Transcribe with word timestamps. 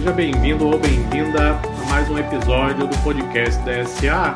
seja 0.00 0.12
bem-vindo 0.12 0.66
ou 0.66 0.78
bem-vinda 0.78 1.56
a 1.56 1.90
mais 1.90 2.08
um 2.08 2.16
episódio 2.16 2.88
do 2.88 2.96
podcast 3.04 3.62
da 3.66 3.84
SA. 3.84 4.34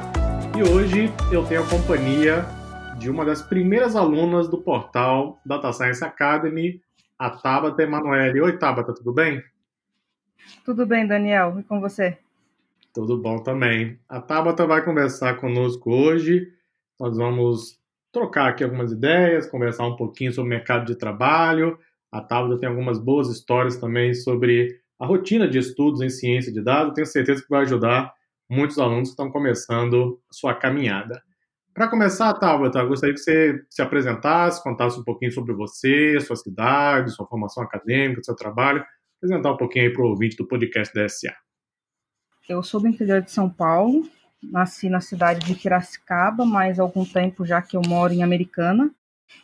E 0.58 0.62
hoje 0.62 1.10
eu 1.32 1.42
tenho 1.46 1.62
a 1.62 1.66
companhia 1.66 2.44
de 2.98 3.08
uma 3.08 3.24
das 3.24 3.40
primeiras 3.40 3.96
alunas 3.96 4.46
do 4.46 4.58
portal 4.58 5.40
Data 5.46 5.72
Science 5.72 6.04
Academy, 6.04 6.82
a 7.18 7.30
Tabata 7.30 7.82
Emanuele. 7.82 8.42
Oi, 8.42 8.58
Tabata, 8.58 8.92
tudo 8.92 9.10
bem? 9.10 9.42
Tudo 10.66 10.84
bem, 10.84 11.06
Daniel. 11.06 11.58
E 11.58 11.62
com 11.62 11.80
você? 11.80 12.18
Tudo 12.92 13.16
bom 13.16 13.38
também. 13.38 13.98
A 14.06 14.20
Tabata 14.20 14.66
vai 14.66 14.84
conversar 14.84 15.36
conosco 15.36 15.90
hoje. 15.90 16.46
Nós 17.00 17.16
vamos 17.16 17.80
trocar 18.12 18.50
aqui 18.50 18.62
algumas 18.62 18.92
ideias, 18.92 19.46
conversar 19.46 19.86
um 19.86 19.96
pouquinho 19.96 20.30
sobre 20.30 20.46
o 20.46 20.54
mercado 20.58 20.84
de 20.84 20.94
trabalho. 20.94 21.78
A 22.12 22.20
Tabata 22.20 22.58
tem 22.60 22.68
algumas 22.68 22.98
boas 22.98 23.30
histórias 23.30 23.78
também 23.78 24.12
sobre 24.12 24.83
a 24.98 25.06
rotina 25.06 25.48
de 25.48 25.58
estudos 25.58 26.00
em 26.00 26.08
ciência 26.08 26.52
de 26.52 26.62
dados. 26.62 26.94
Tenho 26.94 27.06
certeza 27.06 27.42
que 27.42 27.48
vai 27.48 27.62
ajudar 27.62 28.12
muitos 28.48 28.78
alunos 28.78 29.08
que 29.08 29.12
estão 29.12 29.30
começando 29.30 30.20
a 30.30 30.32
sua 30.32 30.54
caminhada. 30.54 31.22
Para 31.72 31.88
começar, 31.88 32.32
Tabata, 32.34 32.84
gostaria 32.84 33.14
que 33.14 33.20
você 33.20 33.60
se 33.68 33.82
apresentasse, 33.82 34.62
contasse 34.62 34.98
um 34.98 35.02
pouquinho 35.02 35.32
sobre 35.32 35.52
você, 35.52 36.20
sua 36.20 36.36
cidade, 36.36 37.10
sua 37.10 37.26
formação 37.26 37.64
acadêmica, 37.64 38.22
seu 38.22 38.36
trabalho, 38.36 38.84
apresentar 39.18 39.52
um 39.52 39.56
pouquinho 39.56 39.86
aí 39.86 39.92
para 39.92 40.04
o 40.04 40.10
ouvinte 40.10 40.36
do 40.36 40.46
podcast 40.46 40.94
da 40.94 41.08
SA. 41.08 41.34
Eu 42.48 42.62
sou 42.62 42.80
do 42.80 42.86
interior 42.86 43.22
de 43.22 43.32
São 43.32 43.50
Paulo, 43.50 44.08
nasci 44.40 44.88
na 44.88 45.00
cidade 45.00 45.44
de 45.46 45.54
Piracicaba, 45.54 46.44
mas 46.44 46.78
há 46.78 46.82
algum 46.82 47.04
tempo 47.04 47.44
já 47.44 47.60
que 47.60 47.76
eu 47.76 47.82
moro 47.88 48.12
em 48.12 48.22
Americana, 48.22 48.94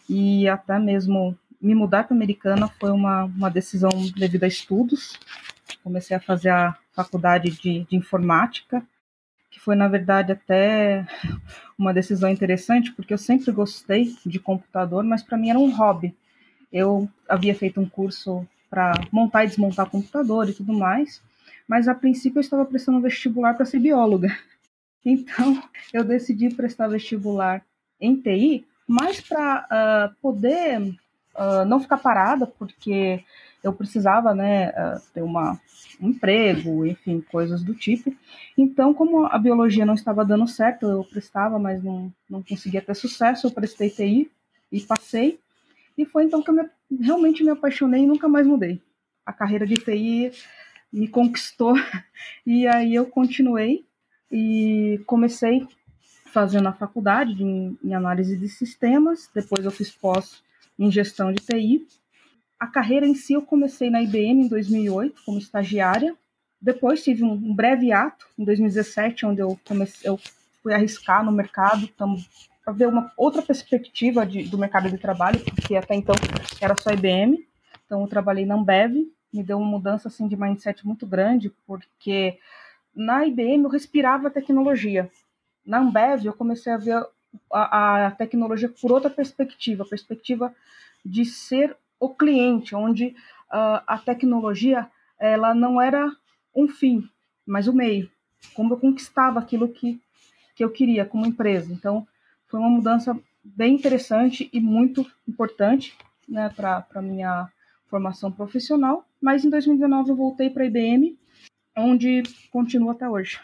e 0.09 0.47
até 0.49 0.79
mesmo 0.79 1.37
me 1.61 1.75
mudar 1.75 2.05
para 2.05 2.17
Americana 2.17 2.69
foi 2.69 2.91
uma, 2.91 3.25
uma 3.25 3.51
decisão 3.51 3.91
devido 4.17 4.45
a 4.45 4.49
estudos. 4.49 5.19
Comecei 5.83 6.17
a 6.17 6.21
fazer 6.21 6.49
a 6.49 6.77
faculdade 6.93 7.51
de, 7.51 7.85
de 7.85 7.97
informática, 7.97 8.83
que 9.51 9.61
foi, 9.61 9.75
na 9.75 9.89
verdade, 9.89 10.33
até 10.33 11.07
uma 11.79 11.93
decisão 11.93 12.31
interessante, 12.31 12.93
porque 12.93 13.13
eu 13.13 13.19
sempre 13.19 13.51
gostei 13.53 14.17
de 14.25 14.39
computador, 14.39 15.05
mas 15.05 15.23
para 15.23 15.37
mim 15.37 15.51
era 15.51 15.59
um 15.59 15.75
hobby. 15.75 16.15
Eu 16.73 17.09
havia 17.29 17.55
feito 17.55 17.81
um 17.81 17.89
curso 17.89 18.47
para 18.71 18.93
montar 19.11 19.45
e 19.45 19.49
desmontar 19.49 19.91
computador 19.91 20.49
e 20.49 20.55
tudo 20.55 20.73
mais, 20.73 21.21
mas 21.67 21.89
a 21.89 21.95
princípio 21.95 22.39
eu 22.39 22.43
estava 22.43 22.65
prestando 22.65 23.01
vestibular 23.01 23.55
para 23.55 23.67
ser 23.67 23.81
bióloga. 23.81 24.37
Então, 25.03 25.63
eu 25.95 26.05
decidi 26.05 26.55
prestar 26.55 26.87
vestibular 26.87 27.65
em 27.99 28.21
TI, 28.21 28.67
mais 28.87 29.19
para 29.19 29.61
uh, 29.61 29.67
ah, 29.71 30.13
poder 30.21 30.95
uh, 31.35 31.65
não 31.65 31.81
ficar 31.81 31.99
parada, 31.99 32.47
porque 32.47 33.25
eu 33.63 33.73
precisava 33.73 34.35
né, 34.35 34.71
uh, 34.71 35.01
ter 35.13 35.23
uma, 35.23 35.61
um 36.01 36.09
emprego, 36.09 36.87
enfim, 36.87 37.21
coisas 37.21 37.63
do 37.63 37.75
tipo. 37.75 38.15
Então, 38.57 38.95
como 38.95 39.27
a 39.27 39.39
biologia 39.39 39.85
não 39.85 39.95
estava 39.95 40.25
dando 40.25 40.49
certo, 40.49 40.87
eu 40.87 41.05
prestava, 41.05 41.59
mas 41.59 41.83
não, 41.83 42.13
não 42.29 42.43
conseguia 42.43 42.83
ter 42.83 42.95
sucesso, 42.95 43.47
eu 43.47 43.51
prestei 43.51 43.91
TI 43.91 44.31
e 44.73 44.81
passei. 44.81 45.39
E 45.97 46.05
foi 46.05 46.25
então 46.25 46.43
que 46.43 46.51
eu 46.51 46.55
me, 46.55 46.69
realmente 47.01 47.45
me 47.45 47.51
apaixonei 47.51 48.03
e 48.03 48.07
nunca 48.07 48.29
mais 48.29 48.47
mudei. 48.47 48.81
A 49.25 49.33
carreira 49.33 49.67
de 49.67 49.75
TI 49.75 50.33
me 50.93 51.07
conquistou 51.09 51.75
e 52.47 52.67
aí 52.67 52.95
eu 52.95 53.07
continuei 53.07 53.85
e 54.33 55.01
comecei 55.07 55.67
fazendo 56.33 56.69
a 56.69 56.73
faculdade 56.73 57.35
de, 57.35 57.45
em 57.45 57.95
análise 57.95 58.37
de 58.37 58.49
sistemas, 58.49 59.29
depois 59.35 59.65
eu 59.65 59.71
fiz 59.71 59.91
pós 59.91 60.43
em 60.81 60.91
gestão 60.91 61.31
de 61.31 61.45
TI. 61.45 61.87
A 62.59 62.67
carreira 62.67 63.07
em 63.07 63.15
si 63.15 63.35
eu 63.35 63.43
comecei 63.43 63.91
na 63.91 64.03
IBM 64.03 64.45
em 64.45 64.49
2008 64.49 65.23
como 65.25 65.39
estagiária. 65.39 66.17
Depois 66.61 67.05
tive 67.05 67.23
um, 67.23 67.55
breve 67.55 67.93
ato 67.93 68.27
em 68.39 68.45
2017 68.45 69.27
onde 69.27 69.41
eu 69.41 69.59
comecei, 69.67 70.09
eu 70.09 70.19
fui 70.63 70.73
arriscar 70.73 71.25
no 71.25 71.31
mercado 71.31 71.89
para 72.65 72.73
ver 72.73 72.89
uma 72.89 73.13
outra 73.17 73.43
perspectiva 73.43 74.27
de, 74.27 74.45
do 74.45 74.59
mercado 74.59 74.91
de 74.91 74.99
trabalho, 74.99 75.41
porque 75.41 75.77
até 75.77 75.95
então 75.95 76.15
era 76.61 76.75
só 76.77 76.91
IBM. 76.91 77.47
Então 77.85 78.01
eu 78.01 78.09
trabalhei 78.09 78.47
na 78.47 78.55
Ambev, 78.55 78.95
me 79.33 79.43
deu 79.43 79.59
uma 79.59 79.67
mudança 79.67 80.09
assim 80.09 80.29
de 80.29 80.37
mindset 80.37 80.87
muito 80.87 81.07
grande, 81.07 81.53
porque 81.67 82.39
na 82.95 83.27
IBM 83.27 83.65
eu 83.65 83.71
respirava 83.71 84.31
tecnologia. 84.31 85.11
Na 85.65 85.79
Ambev 85.79 86.27
eu 86.27 86.33
comecei 86.33 86.73
a 86.73 86.77
ver 86.77 87.05
a, 87.53 88.07
a 88.07 88.11
tecnologia 88.11 88.69
por 88.69 88.93
outra 88.93 89.11
perspectiva, 89.11 89.83
a 89.85 89.89
perspectiva 89.89 90.55
de 91.05 91.25
ser 91.25 91.77
o 91.99 92.09
cliente, 92.09 92.75
onde 92.75 93.09
uh, 93.09 93.83
a 93.87 93.99
tecnologia 93.99 94.89
ela 95.19 95.55
não 95.55 95.81
era 95.81 96.11
um 96.55 96.67
fim, 96.69 97.09
mas 97.47 97.69
o 97.69 97.73
um 97.73 97.75
meio. 97.75 98.11
Como 98.55 98.75
eu 98.75 98.79
conquistava 98.79 99.39
aquilo 99.39 99.69
que, 99.69 100.01
que 100.55 100.65
eu 100.65 100.71
queria 100.71 101.05
como 101.05 101.27
empresa. 101.27 101.73
Então, 101.73 102.07
foi 102.47 102.59
uma 102.59 102.71
mudança 102.71 103.19
bem 103.45 103.75
interessante 103.75 104.49
e 104.53 104.61
muito 104.61 105.07
importante 105.29 105.97
né, 106.29 106.49
para 106.55 106.87
a 106.95 107.03
minha 107.03 107.49
formação 107.87 108.33
profissional. 108.33 109.05
Mas 109.21 109.45
em 109.45 109.51
2019 109.51 110.11
eu 110.11 110.17
voltei 110.17 110.49
para 110.49 110.63
a 110.63 110.67
IBM, 110.67 111.19
onde 111.77 112.23
continuo 112.51 112.91
até 112.91 113.09
hoje. 113.09 113.39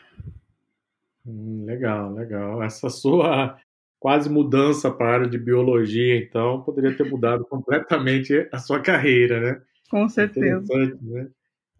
Hum, 1.27 1.65
legal, 1.67 2.13
legal. 2.13 2.63
Essa 2.63 2.89
sua 2.89 3.59
quase 4.07 4.31
mudança 4.31 4.89
para 4.89 5.09
a 5.09 5.13
área 5.15 5.29
de 5.29 5.37
biologia, 5.37 6.17
então 6.17 6.63
poderia 6.63 6.97
ter 6.97 7.11
mudado 7.11 7.45
completamente 7.51 8.49
a 8.53 8.59
sua 8.61 8.79
carreira, 8.79 9.41
né? 9.41 9.61
Com 9.91 10.09
certeza. 10.09 10.63
Né? 11.03 11.29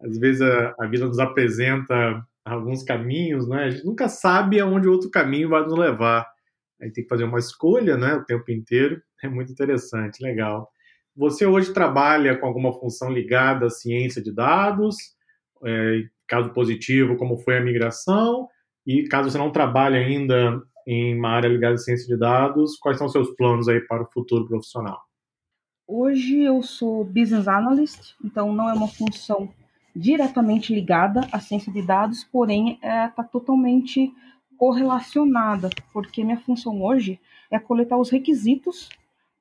Às 0.01 0.17
vezes 0.17 0.41
a, 0.41 0.75
a, 0.77 0.87
vida 0.87 1.05
nos 1.05 1.19
apresenta 1.19 2.21
alguns 2.43 2.83
caminhos, 2.83 3.47
né? 3.47 3.63
A 3.63 3.69
gente 3.69 3.85
nunca 3.85 4.09
sabe 4.09 4.59
aonde 4.59 4.89
outro 4.89 5.09
caminho 5.09 5.47
vai 5.47 5.63
nos 5.63 5.77
levar. 5.77 6.27
A 6.81 6.83
gente 6.83 6.95
tem 6.95 7.03
que 7.05 7.09
fazer 7.09 7.23
uma 7.23 7.39
escolha, 7.39 7.95
né? 7.95 8.15
O 8.15 8.25
tempo 8.25 8.51
inteiro. 8.51 9.01
É 9.23 9.29
muito 9.29 9.51
interessante, 9.51 10.21
legal. 10.21 10.69
Você 11.15 11.43
hoje 11.43 11.73
trabalha 11.73 12.37
com 12.37 12.45
alguma 12.45 12.71
função 12.71 13.09
ligada 13.09 13.65
à 13.65 13.69
ciência 13.69 14.21
de 14.21 14.31
dados? 14.31 14.95
É, 15.65 16.03
caso 16.27 16.51
positivo, 16.51 17.15
como 17.15 17.37
foi 17.37 17.57
a 17.57 17.61
migração? 17.61 18.47
E 18.85 19.07
caso 19.07 19.31
você 19.31 19.37
não 19.39 19.51
trabalhe 19.51 19.97
ainda 19.97 20.61
em 20.87 21.17
uma 21.17 21.31
área 21.31 21.49
ligada 21.49 21.75
à 21.75 21.77
ciência 21.77 22.07
de 22.07 22.17
dados. 22.17 22.77
Quais 22.77 22.97
são 22.97 23.07
os 23.07 23.11
seus 23.11 23.29
planos 23.35 23.67
aí 23.67 23.81
para 23.81 24.03
o 24.03 24.11
futuro 24.11 24.47
profissional? 24.47 25.01
Hoje 25.85 26.41
eu 26.41 26.63
sou 26.63 27.03
business 27.03 27.47
analyst, 27.47 28.13
então 28.23 28.53
não 28.53 28.69
é 28.69 28.73
uma 28.73 28.87
função 28.87 29.49
diretamente 29.93 30.73
ligada 30.73 31.27
à 31.31 31.39
ciência 31.39 31.71
de 31.71 31.81
dados, 31.81 32.23
porém 32.23 32.73
está 32.75 32.87
é, 32.87 33.07
tá 33.09 33.23
totalmente 33.23 34.13
correlacionada, 34.57 35.69
porque 35.91 36.23
minha 36.23 36.39
função 36.39 36.81
hoje 36.81 37.19
é 37.51 37.59
coletar 37.59 37.97
os 37.97 38.09
requisitos 38.09 38.89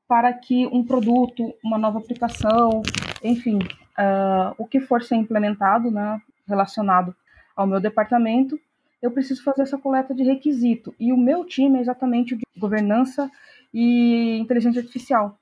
para 0.09 0.33
que 0.33 0.67
um 0.69 0.85
produto, 0.85 1.55
uma 1.65 1.79
nova 1.79 1.99
aplicação, 1.99 2.83
enfim, 3.23 3.59
uh, 3.59 4.55
o 4.57 4.67
que 4.67 4.81
for 4.81 5.03
ser 5.03 5.17
implementado, 5.17 5.91
né, 5.91 6.21
relacionado 6.47 7.15
ao 7.57 7.67
meu 7.67 7.81
departamento, 7.81 8.59
eu 9.07 9.11
preciso 9.11 9.43
fazer 9.43 9.63
essa 9.63 9.79
coleta 9.79 10.15
de 10.15 10.23
requisito. 10.23 10.95
E 10.99 11.13
o 11.13 11.17
meu 11.17 11.45
time 11.45 11.79
é 11.79 11.81
exatamente 11.81 12.35
o 12.35 12.37
de 12.37 12.45
governança 12.57 13.31
e 13.73 14.39
inteligência 14.39 14.81
artificial. 14.81 15.39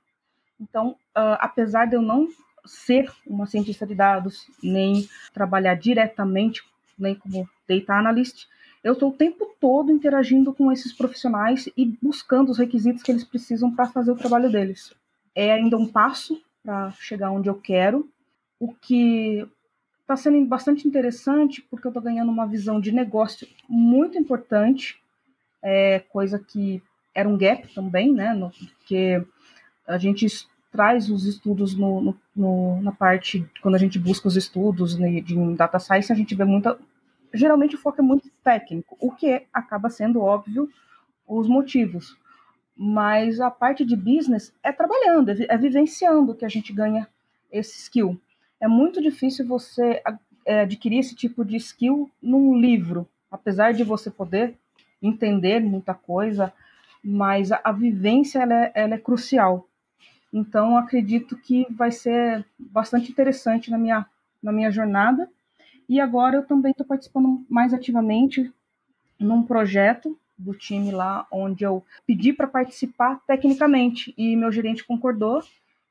Então, 0.61 0.91
uh, 1.17 1.39
apesar 1.41 1.87
de 1.87 1.97
eu 1.97 2.03
não 2.03 2.29
ser 2.65 3.11
uma 3.27 3.47
cientista 3.47 3.87
de 3.87 3.95
dados, 3.95 4.47
nem 4.63 5.09
trabalhar 5.33 5.75
diretamente, 5.75 6.63
nem 6.99 7.15
como 7.15 7.49
data 7.69 7.95
analyst, 7.95 8.47
eu 8.83 8.93
estou 8.93 9.11
o 9.11 9.17
tempo 9.17 9.55
todo 9.61 9.91
interagindo 9.91 10.53
com 10.53 10.71
esses 10.71 10.93
profissionais 10.93 11.69
e 11.77 11.97
buscando 12.03 12.51
os 12.51 12.59
requisitos 12.59 13.03
que 13.03 13.11
eles 13.11 13.25
precisam 13.25 13.75
para 13.75 13.87
fazer 13.87 14.11
o 14.11 14.17
trabalho 14.17 14.51
deles. 14.51 14.95
É 15.35 15.53
ainda 15.53 15.77
um 15.77 15.87
passo 15.87 16.41
para 16.63 16.91
chegar 16.93 17.31
onde 17.31 17.49
eu 17.49 17.55
quero. 17.55 18.09
O 18.61 18.75
que 18.75 19.47
Está 20.05 20.17
sendo 20.17 20.45
bastante 20.45 20.87
interessante 20.87 21.63
porque 21.63 21.87
eu 21.87 21.89
estou 21.89 22.03
ganhando 22.03 22.31
uma 22.31 22.47
visão 22.47 22.79
de 22.79 22.93
negócio 22.93 23.49
muito 23.67 24.19
importante, 24.19 25.01
é, 25.63 25.99
coisa 25.99 26.39
que 26.39 26.83
era 27.15 27.27
um 27.27 27.39
gap 27.39 27.73
também, 27.75 28.13
né? 28.13 28.35
No, 28.35 28.51
porque 28.51 29.25
a 29.87 29.97
gente 29.97 30.27
traz 30.71 31.09
os 31.09 31.25
estudos 31.25 31.75
no, 31.75 32.03
no, 32.03 32.21
no, 32.37 32.83
na 32.83 32.93
parte, 32.93 33.49
quando 33.63 33.77
a 33.77 33.79
gente 33.79 33.99
busca 33.99 34.29
os 34.29 34.37
estudos 34.37 34.99
né, 34.99 35.23
de 35.23 35.37
data 35.55 35.79
science, 35.79 36.13
a 36.13 36.17
gente 36.17 36.35
vê 36.35 36.45
muita. 36.45 36.79
Geralmente 37.33 37.75
o 37.75 37.79
foco 37.79 38.03
é 38.03 38.05
muito 38.05 38.31
técnico, 38.45 38.99
o 39.01 39.11
que 39.11 39.47
acaba 39.55 39.89
sendo 39.89 40.21
óbvio 40.21 40.69
os 41.27 41.49
motivos. 41.49 42.15
Mas 42.77 43.41
a 43.41 43.51
parte 43.51 43.87
de 43.87 43.97
business 43.97 44.53
é 44.63 44.71
trabalhando, 44.71 45.31
é, 45.31 45.47
é 45.49 45.57
vivenciando 45.57 46.35
que 46.35 46.45
a 46.45 46.49
gente 46.49 46.75
ganha 46.75 47.09
esse 47.51 47.79
skill 47.79 48.21
é 48.65 48.69
muito 48.69 49.03
difícil 49.03 49.47
você 49.47 50.03
é, 50.47 50.61
adquirir 50.61 51.01
esse 51.01 51.15
tipo 51.15 51.45
de 51.45 51.55
skill 51.57 52.11
num 52.23 52.59
livro, 52.59 53.07
apesar 53.31 53.75
de 53.75 53.85
você 53.85 54.11
poder 54.11 54.55
entender 55.03 55.61
muita 55.61 55.93
coisa, 55.93 56.51
mas 57.05 57.53
a, 57.53 57.61
a 57.63 57.73
vivência 57.73 58.39
ela 58.39 58.55
é, 58.55 58.73
ela 58.75 58.95
é, 58.95 58.99
crucial. 58.99 59.69
Então 60.33 60.79
acredito 60.79 61.37
que 61.37 61.67
vai 61.71 61.91
ser 61.91 62.43
bastante 62.59 63.13
interessante 63.13 63.71
na 63.71 63.77
minha, 63.77 64.07
na 64.43 64.51
minha 64.51 64.71
jornada 64.71 65.29
E 65.87 66.01
agora 66.01 66.37
eu 66.37 66.43
também 66.43 66.71
estou 66.71 66.87
participando 66.87 67.45
mais 67.47 67.75
ativamente 67.75 68.51
num 69.21 69.43
projeto 69.43 70.19
do 70.39 70.55
time 70.55 70.91
lá, 70.91 71.27
onde 71.31 71.65
eu 71.65 71.85
pedi 72.07 72.33
para 72.33 72.47
participar 72.47 73.21
tecnicamente 73.27 74.15
e 74.17 74.35
meu 74.35 74.51
gerente 74.51 74.83
concordou. 74.83 75.43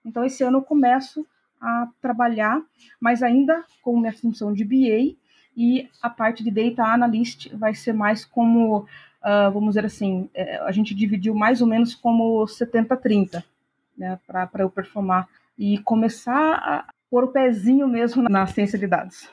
Então, 0.04 0.26
esse 0.26 0.44
ano 0.44 0.58
eu 0.58 0.64
começo 0.64 1.24
a 1.64 1.88
trabalhar, 2.02 2.62
mas 3.00 3.24
ainda 3.24 3.64
com 3.82 3.98
minha 3.98 4.12
função 4.12 4.54
de 4.54 4.66
BA 4.66 5.16
e 5.56 5.88
a 6.02 6.10
parte 6.10 6.44
de 6.44 6.52
Data 6.52 6.84
Analyst 6.84 7.50
vai 7.54 7.74
ser 7.74 7.94
mais 7.94 8.26
como, 8.26 8.80
uh, 8.80 9.52
vamos 9.54 9.70
dizer 9.70 9.86
assim, 9.86 10.30
é, 10.34 10.58
a 10.58 10.72
gente 10.72 10.94
dividiu 10.94 11.34
mais 11.34 11.62
ou 11.62 11.68
menos 11.68 11.96
como 11.96 12.44
70-30, 12.46 13.44
né, 13.98 14.20
para 14.28 14.50
eu 14.64 14.70
performar 14.70 15.30
e 15.58 15.78
começar 15.80 16.56
a 16.56 16.94
pôr 17.10 17.24
o 17.24 17.32
pezinho 17.32 17.88
mesmo 17.88 18.24
na 18.24 18.46
ciência 18.46 18.78
de 18.78 18.88
dados. 18.88 19.30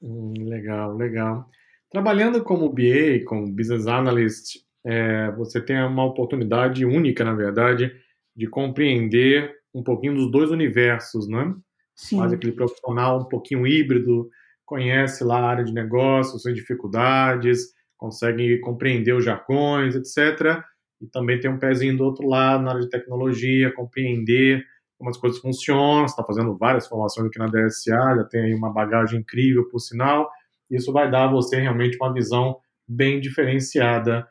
Hum, 0.00 0.32
legal, 0.38 0.96
legal. 0.96 1.50
Trabalhando 1.90 2.42
como 2.44 2.68
BA, 2.68 3.24
como 3.26 3.50
Business 3.50 3.86
Analyst, 3.86 4.58
é, 4.84 5.30
você 5.32 5.60
tem 5.60 5.82
uma 5.82 6.04
oportunidade 6.04 6.84
única, 6.84 7.24
na 7.24 7.34
verdade, 7.34 7.92
de 8.36 8.46
compreender 8.46 9.57
um 9.78 9.82
pouquinho 9.82 10.14
dos 10.14 10.30
dois 10.30 10.50
universos, 10.50 11.28
né? 11.28 11.54
Sim. 11.94 12.18
Faz 12.18 12.32
aquele 12.32 12.52
profissional 12.52 13.20
um 13.20 13.28
pouquinho 13.28 13.66
híbrido, 13.66 14.28
conhece 14.64 15.24
lá 15.24 15.38
a 15.38 15.48
área 15.48 15.64
de 15.64 15.72
negócios, 15.72 16.42
suas 16.42 16.54
dificuldades, 16.54 17.72
consegue 17.96 18.58
compreender 18.60 19.12
os 19.12 19.24
jargões, 19.24 19.94
etc. 19.94 20.62
E 21.00 21.06
também 21.06 21.40
tem 21.40 21.50
um 21.50 21.58
pezinho 21.58 21.96
do 21.96 22.04
outro 22.04 22.26
lado, 22.26 22.62
na 22.62 22.70
área 22.70 22.82
de 22.82 22.90
tecnologia, 22.90 23.74
compreender 23.74 24.64
como 24.98 25.10
as 25.10 25.16
coisas 25.16 25.38
funcionam, 25.38 26.04
está 26.04 26.24
fazendo 26.24 26.56
várias 26.56 26.88
formações 26.88 27.28
aqui 27.28 27.38
na 27.38 27.46
DSA, 27.46 28.16
já 28.16 28.24
tem 28.24 28.42
aí 28.42 28.54
uma 28.54 28.72
bagagem 28.72 29.20
incrível, 29.20 29.68
por 29.68 29.78
sinal, 29.78 30.28
isso 30.68 30.92
vai 30.92 31.08
dar 31.08 31.26
a 31.26 31.30
você 31.30 31.60
realmente 31.60 31.96
uma 32.00 32.12
visão 32.12 32.58
bem 32.86 33.20
diferenciada. 33.20 34.26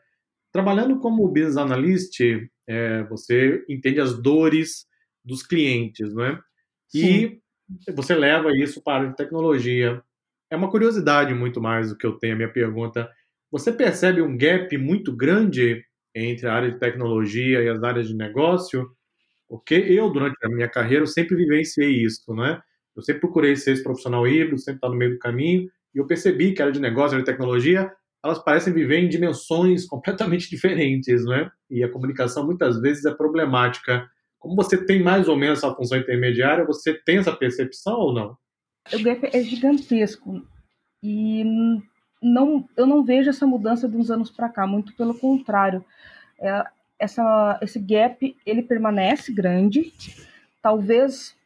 Trabalhando 0.52 0.98
como 1.00 1.26
business 1.28 1.56
analyst, 1.56 2.20
é, 2.66 3.02
você 3.04 3.64
entende 3.68 3.98
as 3.98 4.20
dores 4.20 4.86
dos 5.24 5.42
clientes, 5.42 6.12
não 6.14 6.24
é? 6.24 6.40
E 6.94 7.38
você 7.94 8.14
leva 8.14 8.50
isso 8.56 8.82
para 8.82 8.94
a 8.94 8.96
área 8.98 9.10
de 9.10 9.16
tecnologia. 9.16 10.02
É 10.50 10.56
uma 10.56 10.70
curiosidade 10.70 11.34
muito 11.34 11.60
mais 11.60 11.90
do 11.90 11.96
que 11.96 12.06
eu 12.06 12.18
tenho 12.18 12.34
a 12.34 12.36
minha 12.36 12.52
pergunta. 12.52 13.10
Você 13.50 13.72
percebe 13.72 14.22
um 14.22 14.36
gap 14.36 14.76
muito 14.78 15.14
grande 15.14 15.84
entre 16.14 16.46
a 16.46 16.54
área 16.54 16.70
de 16.70 16.78
tecnologia 16.78 17.62
e 17.62 17.68
as 17.68 17.82
áreas 17.82 18.08
de 18.08 18.14
negócio? 18.14 18.88
Porque 19.48 19.74
eu, 19.74 20.10
durante 20.10 20.36
a 20.44 20.48
minha 20.48 20.68
carreira, 20.68 21.02
eu 21.02 21.06
sempre 21.06 21.36
vivenciei 21.36 22.02
isso, 22.02 22.34
né? 22.34 22.60
Eu 22.94 23.02
sempre 23.02 23.20
procurei 23.20 23.56
ser 23.56 23.72
esse 23.72 23.82
profissional 23.82 24.26
híbrido, 24.26 24.58
sempre 24.58 24.78
estar 24.78 24.88
no 24.88 24.96
meio 24.96 25.12
do 25.12 25.18
caminho, 25.18 25.68
e 25.94 25.98
eu 25.98 26.06
percebi 26.06 26.52
que 26.52 26.60
a 26.60 26.66
área 26.66 26.72
de 26.72 26.80
negócio, 26.80 27.10
a 27.10 27.14
área 27.14 27.24
de 27.24 27.30
tecnologia, 27.30 27.90
elas 28.24 28.42
parecem 28.42 28.72
viver 28.72 28.98
em 28.98 29.08
dimensões 29.08 29.86
completamente 29.88 30.50
diferentes, 30.50 31.24
né? 31.24 31.50
E 31.70 31.82
a 31.82 31.90
comunicação 31.90 32.44
muitas 32.44 32.80
vezes 32.80 33.04
é 33.04 33.14
problemática. 33.14 34.08
Como 34.38 34.54
você 34.54 34.84
tem 34.84 35.02
mais 35.02 35.28
ou 35.28 35.36
menos 35.36 35.58
essa 35.58 35.74
função 35.74 35.98
intermediária, 35.98 36.64
você 36.64 36.94
tem 36.94 37.18
essa 37.18 37.34
percepção 37.34 37.98
ou 37.98 38.14
não? 38.14 38.36
O 38.92 39.02
gap 39.02 39.28
é 39.32 39.42
gigantesco 39.42 40.42
e 41.02 41.44
não, 42.22 42.68
eu 42.76 42.86
não 42.86 43.04
vejo 43.04 43.30
essa 43.30 43.46
mudança 43.46 43.88
de 43.88 43.96
uns 43.96 44.10
anos 44.10 44.30
para 44.30 44.48
cá, 44.48 44.66
muito 44.66 44.94
pelo 44.94 45.18
contrário. 45.18 45.84
É, 46.40 46.64
essa, 46.98 47.58
esse 47.62 47.78
gap 47.78 48.36
ele 48.44 48.62
permanece 48.62 49.32
grande, 49.32 49.92
talvez 50.62 51.36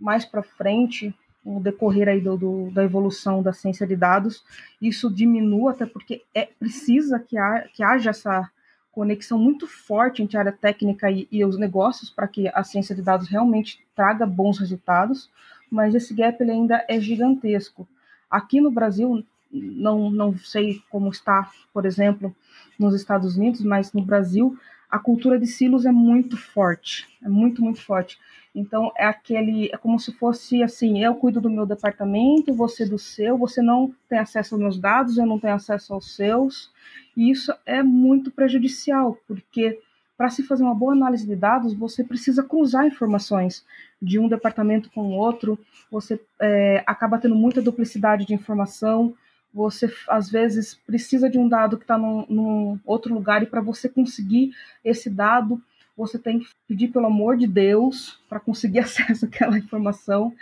mais 0.00 0.24
para 0.24 0.42
frente, 0.42 1.14
no 1.44 1.60
decorrer 1.60 2.08
aí 2.08 2.20
do, 2.20 2.36
do, 2.36 2.70
da 2.70 2.84
evolução 2.84 3.42
da 3.42 3.52
ciência 3.52 3.86
de 3.86 3.96
dados, 3.96 4.44
isso 4.80 5.12
diminua, 5.12 5.72
até 5.72 5.86
porque 5.86 6.22
é 6.34 6.46
precisa 6.46 7.18
que, 7.18 7.38
ha, 7.38 7.66
que 7.72 7.82
haja 7.82 8.10
essa 8.10 8.50
conexão 8.98 9.38
muito 9.38 9.64
forte 9.68 10.24
entre 10.24 10.36
a 10.36 10.40
área 10.40 10.52
técnica 10.52 11.08
e, 11.08 11.28
e 11.30 11.44
os 11.44 11.56
negócios 11.56 12.10
para 12.10 12.26
que 12.26 12.48
a 12.48 12.64
ciência 12.64 12.96
de 12.96 13.00
dados 13.00 13.28
realmente 13.28 13.78
traga 13.94 14.26
bons 14.26 14.58
resultados, 14.58 15.30
mas 15.70 15.94
esse 15.94 16.12
gap 16.12 16.42
ele 16.42 16.50
ainda 16.50 16.84
é 16.88 16.98
gigantesco. 16.98 17.86
Aqui 18.28 18.60
no 18.60 18.72
Brasil, 18.72 19.24
não, 19.52 20.10
não 20.10 20.36
sei 20.36 20.82
como 20.90 21.10
está, 21.10 21.48
por 21.72 21.86
exemplo, 21.86 22.34
nos 22.76 22.92
Estados 22.92 23.36
Unidos, 23.36 23.60
mas 23.60 23.92
no 23.92 24.02
Brasil 24.02 24.58
a 24.90 24.98
cultura 24.98 25.38
de 25.38 25.46
silos 25.46 25.86
é 25.86 25.92
muito 25.92 26.36
forte, 26.36 27.06
é 27.22 27.28
muito, 27.28 27.62
muito 27.62 27.80
forte. 27.80 28.18
Então 28.54 28.90
é 28.96 29.04
aquele, 29.04 29.70
é 29.72 29.76
como 29.76 29.98
se 29.98 30.12
fosse 30.12 30.62
assim, 30.62 31.02
eu 31.04 31.14
cuido 31.14 31.40
do 31.40 31.50
meu 31.50 31.66
departamento, 31.66 32.54
você 32.54 32.84
do 32.84 32.98
seu, 32.98 33.36
você 33.36 33.62
não 33.62 33.94
tem 34.08 34.18
acesso 34.18 34.54
aos 34.54 34.62
meus 34.62 34.78
dados, 34.78 35.18
eu 35.18 35.26
não 35.26 35.38
tenho 35.38 35.54
acesso 35.54 35.94
aos 35.94 36.14
seus. 36.16 36.70
E 37.16 37.30
isso 37.30 37.52
é 37.66 37.82
muito 37.82 38.30
prejudicial, 38.30 39.18
porque 39.26 39.78
para 40.16 40.30
se 40.30 40.42
fazer 40.42 40.64
uma 40.64 40.74
boa 40.74 40.92
análise 40.92 41.24
de 41.24 41.36
dados, 41.36 41.72
você 41.72 42.02
precisa 42.02 42.42
cruzar 42.42 42.84
informações 42.84 43.64
de 44.02 44.18
um 44.18 44.28
departamento 44.28 44.90
com 44.90 45.02
o 45.02 45.12
outro, 45.12 45.56
você 45.90 46.20
é, 46.40 46.82
acaba 46.84 47.18
tendo 47.18 47.36
muita 47.36 47.62
duplicidade 47.62 48.26
de 48.26 48.34
informação, 48.34 49.14
você 49.54 49.92
às 50.08 50.28
vezes 50.30 50.74
precisa 50.74 51.30
de 51.30 51.38
um 51.38 51.48
dado 51.48 51.76
que 51.76 51.84
está 51.84 51.96
num, 51.96 52.26
num, 52.28 52.80
outro 52.84 53.14
lugar 53.14 53.42
e 53.42 53.46
para 53.46 53.60
você 53.60 53.88
conseguir 53.88 54.52
esse 54.84 55.08
dado 55.08 55.62
você 55.98 56.18
tem 56.18 56.38
que 56.38 56.46
pedir 56.66 56.88
pelo 56.88 57.06
amor 57.06 57.36
de 57.36 57.46
Deus 57.46 58.20
para 58.28 58.38
conseguir 58.38 58.78
acesso 58.80 59.26
àquela 59.26 59.58
informação. 59.58 60.32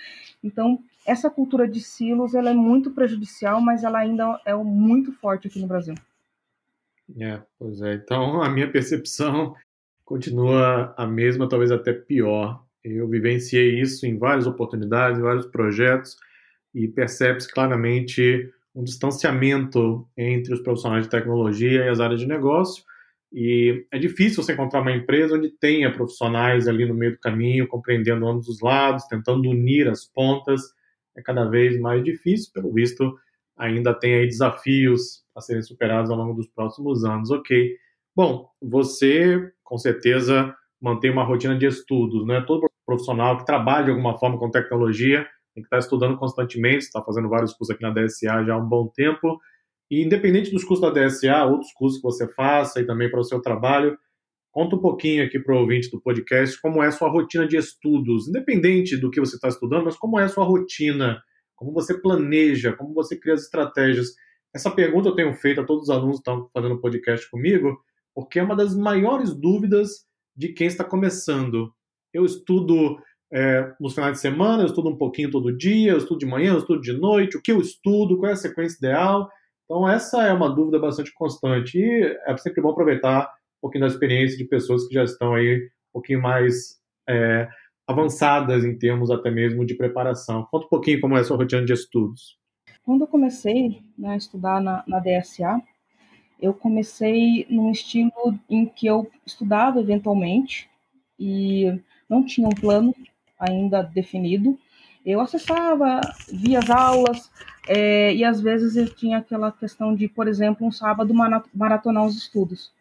Então 0.44 0.79
essa 1.06 1.31
cultura 1.31 1.67
de 1.67 1.81
silos 1.81 2.35
ela 2.35 2.50
é 2.50 2.55
muito 2.55 2.91
prejudicial, 2.91 3.61
mas 3.61 3.82
ela 3.82 3.99
ainda 3.99 4.41
é 4.44 4.55
muito 4.55 5.12
forte 5.12 5.49
aqui 5.49 5.58
no 5.58 5.67
Brasil. 5.67 5.94
É, 7.19 7.41
pois 7.58 7.81
é. 7.81 7.94
Então 7.94 8.43
a 8.44 8.50
minha 8.50 8.70
percepção 8.70 9.55
continua 10.05 10.94
a 10.97 11.06
mesma, 11.06 11.49
talvez 11.49 11.73
até 11.73 11.93
pior. 11.93 12.62
Eu 12.85 13.08
vivenciei 13.08 13.81
isso 13.81 14.06
em 14.06 14.17
várias 14.17 14.47
oportunidades, 14.47 15.19
em 15.19 15.23
vários 15.23 15.47
projetos 15.47 16.17
e 16.75 16.87
percebe-se 16.87 17.50
claramente 17.50 18.53
um 18.75 18.85
distanciamento 18.85 20.06
entre 20.17 20.53
os 20.53 20.61
profissionais 20.61 21.05
de 21.05 21.11
tecnologia 21.11 21.85
e 21.85 21.88
as 21.88 21.99
áreas 21.99 22.20
de 22.20 22.26
negócio. 22.26 22.85
E 23.32 23.86
é 23.93 23.98
difícil 23.98 24.43
você 24.43 24.53
encontrar 24.53 24.81
uma 24.81 24.93
empresa 24.93 25.36
onde 25.36 25.51
tenha 25.51 25.93
profissionais 25.93 26.69
ali 26.69 26.86
no 26.86 26.94
meio 26.94 27.12
do 27.12 27.20
caminho, 27.20 27.69
compreendendo 27.69 28.27
ambos 28.27 28.48
os 28.48 28.60
lados, 28.60 29.05
tentando 29.06 29.48
unir 29.48 29.89
as 29.89 30.05
pontas. 30.05 30.62
É 31.17 31.22
cada 31.22 31.44
vez 31.44 31.79
mais 31.81 32.03
difícil, 32.05 32.53
pelo 32.53 32.72
visto, 32.72 33.19
ainda 33.56 33.94
tem 33.94 34.15
aí 34.15 34.27
desafios 34.27 35.24
a 35.34 35.41
serem 35.41 35.62
superados 35.62 36.10
ao 36.10 36.17
longo 36.17 36.34
dos 36.34 36.46
próximos 36.48 37.05
anos. 37.05 37.31
Ok. 37.31 37.77
Bom, 38.15 38.48
você 38.60 39.53
com 39.62 39.77
certeza 39.77 40.55
mantém 40.81 41.10
uma 41.10 41.24
rotina 41.24 41.56
de 41.58 41.67
estudos, 41.67 42.27
né? 42.27 42.41
Todo 42.46 42.70
profissional 42.86 43.36
que 43.39 43.44
trabalha 43.44 43.86
de 43.86 43.91
alguma 43.91 44.17
forma 44.19 44.39
com 44.39 44.51
tecnologia 44.51 45.27
tem 45.55 45.62
que 45.62 45.67
estar 45.67 45.79
estudando 45.79 46.17
constantemente, 46.19 46.84
está 46.84 47.03
fazendo 47.03 47.29
vários 47.29 47.53
cursos 47.55 47.74
aqui 47.74 47.82
na 47.82 47.91
DSA 47.91 48.44
já 48.44 48.55
há 48.55 48.58
um 48.58 48.69
bom 48.69 48.86
tempo. 48.89 49.41
E 49.90 50.02
independente 50.02 50.50
dos 50.50 50.64
cursos 50.64 50.81
da 50.81 50.90
DSA, 50.90 51.44
outros 51.44 51.72
cursos 51.72 52.00
que 52.00 52.05
você 52.05 52.26
faça 52.34 52.81
e 52.81 52.86
também 52.86 53.10
para 53.10 53.20
o 53.20 53.24
seu 53.24 53.40
trabalho, 53.40 53.96
conta 54.50 54.74
um 54.74 54.81
pouquinho 54.81 55.24
aqui 55.24 55.38
para 55.38 55.55
o 55.55 55.60
ouvinte 55.60 55.90
do 55.90 56.00
podcast 56.00 56.60
como 56.60 56.82
é 56.82 56.86
a 56.86 56.93
sua 56.93 57.08
rotina 57.08 57.46
de 57.46 57.56
estudos, 57.56 58.28
independente 58.28 58.96
do 58.96 59.10
que 59.10 59.20
você 59.20 59.36
está 59.36 59.48
estudando, 59.48 59.84
mas 59.84 59.96
como 59.96 60.19
é 60.19 60.24
a 60.24 60.28
sua 60.28 60.44
rotina, 60.44 61.22
como 61.55 61.72
você 61.72 62.00
planeja, 62.00 62.72
como 62.72 62.94
você 62.94 63.19
cria 63.19 63.34
as 63.34 63.43
estratégias. 63.43 64.14
Essa 64.55 64.70
pergunta 64.70 65.08
eu 65.08 65.14
tenho 65.14 65.34
feito 65.34 65.60
a 65.60 65.64
todos 65.64 65.84
os 65.84 65.90
alunos 65.90 66.16
que 66.16 66.20
estão 66.20 66.48
fazendo 66.52 66.81
podcast 66.81 67.31
comigo, 67.31 67.78
porque 68.14 68.38
é 68.38 68.43
uma 68.43 68.56
das 68.56 68.74
maiores 68.74 69.34
dúvidas 69.34 70.06
de 70.34 70.48
quem 70.48 70.66
está 70.66 70.82
começando. 70.82 71.72
Eu 72.12 72.24
estudo 72.24 72.98
é, 73.32 73.74
nos 73.81 73.94
finais 73.94 74.14
de 74.14 74.20
semana, 74.20 74.62
eu 74.62 74.66
estudo 74.66 74.88
um 74.88 74.96
pouquinho 74.96 75.31
todo 75.31 75.56
dia, 75.56 75.93
eu 75.93 75.98
estudo 75.98 76.19
de 76.19 76.26
manhã, 76.26 76.52
eu 76.52 76.58
estudo 76.58 76.81
de 76.81 76.93
noite, 76.93 77.36
o 77.36 77.43
que 77.43 77.52
eu 77.52 77.60
estudo, 77.60 78.16
qual 78.19 78.31
é 78.31 78.32
a 78.32 78.36
sequência 78.36 78.78
ideal. 78.78 79.28
Então, 79.67 79.89
essa 79.89 80.23
é 80.23 80.32
uma 80.32 80.49
dúvida 80.49 80.79
bastante 80.79 81.13
constante 81.13 81.77
e 81.77 82.19
é 82.25 82.37
sempre 82.37 82.63
bom 82.63 82.70
aproveitar 82.70 83.25
um 83.58 83.63
pouquinho 83.63 83.82
da 83.82 83.89
experiência 83.89 84.39
de 84.39 84.44
pessoas 84.44 84.87
que 84.87 84.94
já 84.94 85.03
estão 85.03 85.35
aí 85.35 85.56
um 85.56 85.93
pouquinho 85.93 86.23
mais 86.23 86.77
é, 87.08 87.49
avançadas 87.87 88.65
em 88.65 88.79
termos 88.79 89.11
até 89.11 89.29
mesmo 89.29 89.67
de 89.67 89.75
preparação. 89.75 90.46
Conta 90.51 90.67
um 90.67 90.70
pouquinho 90.70 91.01
como 91.01 91.17
é 91.17 91.20
a 91.20 91.25
sua 91.25 91.37
rotina 91.37 91.65
de 91.65 91.73
estudos. 91.73 92.39
Quando 92.85 93.01
eu 93.01 93.08
comecei 93.08 93.82
né, 93.99 94.11
a 94.11 94.17
estudar 94.17 94.61
na, 94.61 94.85
na 94.87 95.01
DSA, 95.01 95.61
eu 96.41 96.55
comecei 96.55 97.44
num 97.51 97.73
estilo 97.73 98.39
em 98.49 98.67
que 98.67 98.87
eu 98.87 99.11
estudava 99.27 99.81
eventualmente 99.81 100.69
e 101.19 101.81
não 102.08 102.25
tinha 102.25 102.46
um 102.46 102.55
plano 102.55 102.94
ainda 103.39 103.82
definido. 103.82 104.56
Eu 105.05 105.20
acessava, 105.20 106.01
via 106.32 106.58
as 106.58 106.70
aulas, 106.70 107.31
é, 107.67 108.15
e 108.15 108.25
às 108.25 108.41
vezes 108.41 108.77
eu 108.77 108.93
tinha 108.94 109.19
aquela 109.19 109.51
questão 109.51 109.94
de, 109.94 110.08
por 110.08 110.29
exemplo, 110.29 110.67
um 110.67 110.73
sábado 110.73 111.13
maratonar 111.55 112.05
os 112.05 112.17
estudos. 112.17 112.73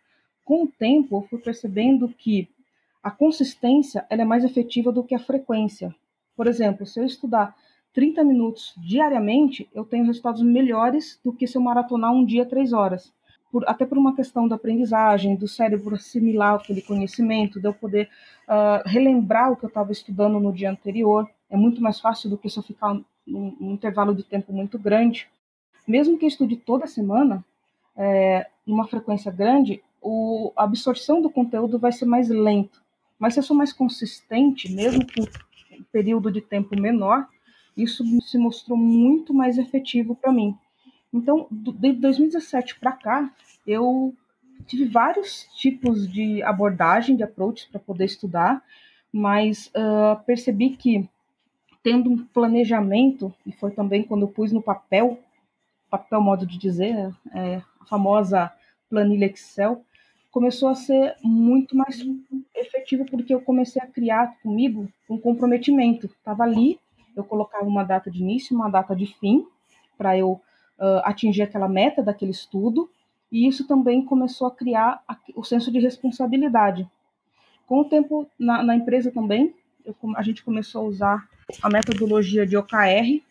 Com 0.44 0.64
o 0.64 0.68
tempo, 0.68 1.18
eu 1.18 1.22
fui 1.28 1.40
percebendo 1.40 2.08
que 2.10 2.48
a 3.02 3.10
consistência 3.10 4.06
ela 4.10 4.22
é 4.22 4.26
mais 4.26 4.44
efetiva 4.44 4.92
do 4.92 5.04
que 5.04 5.16
a 5.16 5.20
frequência. 5.20 5.94
Por 6.36 6.48
exemplo, 6.48 6.86
se 6.86 7.00
eu 7.00 7.06
estudar 7.06 7.56
30 7.94 8.24
minutos 8.24 8.74
diariamente, 8.78 9.70
eu 9.74 9.86
tenho 9.86 10.06
resultados 10.06 10.42
melhores 10.42 11.20
do 11.24 11.32
que 11.32 11.48
se 11.48 11.58
eu 11.58 11.62
maratonar 11.62 12.12
um 12.12 12.26
dia 12.26 12.46
três 12.46 12.74
horas. 12.74 13.14
Por, 13.52 13.64
até 13.68 13.86
por 13.86 13.98
uma 13.98 14.16
questão 14.16 14.48
da 14.48 14.56
aprendizagem, 14.56 15.36
do 15.36 15.48
cérebro 15.48 15.96
assimilar 15.96 16.56
aquele 16.56 16.82
conhecimento, 16.82 17.60
de 17.60 17.68
eu 17.68 17.74
poder 17.74 18.10
uh, 18.48 18.88
relembrar 18.88 19.52
o 19.52 19.56
que 19.56 19.66
eu 19.66 19.70
estava 19.70 19.92
estudando 19.92 20.40
no 20.40 20.52
dia 20.52 20.70
anterior. 20.70 21.30
É 21.50 21.56
muito 21.56 21.82
mais 21.82 22.00
fácil 22.00 22.30
do 22.30 22.38
que 22.38 22.50
se 22.50 22.58
eu 22.58 22.64
ficar 22.64 23.00
num, 23.26 23.72
intervalo 23.72 24.14
de 24.14 24.24
tempo 24.24 24.54
muito 24.54 24.78
grande. 24.78 25.28
Mesmo 25.88 26.18
que 26.18 26.26
estude 26.26 26.56
toda 26.56 26.88
semana, 26.88 27.44
é, 27.96 28.48
numa 28.66 28.88
frequência 28.88 29.32
grande, 29.32 29.82
o, 30.02 30.52
a 30.56 30.64
absorção 30.64 31.22
do 31.22 31.30
conteúdo 31.30 31.80
vai 31.80 31.92
ser 31.92 32.06
mais 32.06 32.30
lento. 32.30 32.82
Mas 33.18 33.34
se 33.34 33.40
eu 33.40 33.44
sou 33.44 33.56
mais 33.56 33.72
consistente, 33.72 34.72
mesmo 34.72 35.06
com 35.06 35.22
um 35.22 35.84
período 35.92 36.32
de 36.32 36.42
tempo 36.42 36.80
menor, 36.80 37.28
isso 37.76 38.04
se 38.22 38.38
mostrou 38.38 38.78
muito 38.78 39.34
mais 39.34 39.58
efetivo 39.58 40.16
para 40.16 40.32
mim. 40.32 40.58
Então, 41.14 41.48
de 41.52 41.94
2017 41.94 42.80
para 42.80 42.92
cá, 42.92 43.34
eu 43.66 44.14
tive 44.66 44.86
vários 44.86 45.48
tipos 45.56 46.12
de 46.12 46.42
abordagem, 46.44 47.16
de 47.16 47.24
approach 47.24 47.70
para 47.70 47.80
poder 47.80 48.06
estudar, 48.06 48.64
mas 49.12 49.68
uh, 49.68 50.22
percebi 50.26 50.72
que 50.72 51.08
tendo 51.86 52.10
um 52.10 52.18
planejamento, 52.18 53.32
e 53.46 53.52
foi 53.52 53.70
também 53.70 54.02
quando 54.02 54.24
eu 54.24 54.28
pus 54.28 54.52
no 54.52 54.60
papel, 54.60 55.20
papel 55.88 56.20
modo 56.20 56.44
de 56.44 56.58
dizer, 56.58 57.14
é, 57.32 57.62
a 57.80 57.86
famosa 57.86 58.52
planilha 58.90 59.28
Excel, 59.28 59.86
começou 60.32 60.70
a 60.70 60.74
ser 60.74 61.16
muito 61.22 61.78
mais 61.78 62.04
efetivo 62.56 63.06
porque 63.06 63.32
eu 63.32 63.40
comecei 63.40 63.80
a 63.80 63.86
criar 63.86 64.36
comigo 64.42 64.92
um 65.08 65.16
comprometimento. 65.20 66.08
Estava 66.08 66.42
ali, 66.42 66.80
eu 67.16 67.24
colocava 67.24 67.66
uma 67.66 67.84
data 67.84 68.10
de 68.10 68.20
início, 68.20 68.56
uma 68.56 68.68
data 68.68 68.96
de 68.96 69.06
fim, 69.20 69.46
para 69.96 70.18
eu 70.18 70.42
uh, 70.80 71.02
atingir 71.04 71.44
aquela 71.44 71.70
meta 71.70 72.02
daquele 72.02 72.32
estudo, 72.32 72.90
e 73.32 73.48
isso 73.48 73.68
também 73.68 74.04
começou 74.04 74.48
a 74.48 74.52
criar 74.52 75.04
o 75.36 75.44
senso 75.44 75.72
de 75.72 75.78
responsabilidade. 75.78 76.90
Com 77.68 77.82
o 77.82 77.86
tempo 77.86 78.28
na, 78.40 78.64
na 78.64 78.76
empresa 78.76 79.12
também, 79.12 79.54
eu, 79.86 79.96
a 80.16 80.24
gente 80.24 80.44
começou 80.44 80.82
a 80.82 80.88
usar 80.88 81.35
a 81.62 81.70
metodologia 81.70 82.46
de 82.46 82.58
OKR. 82.58 83.22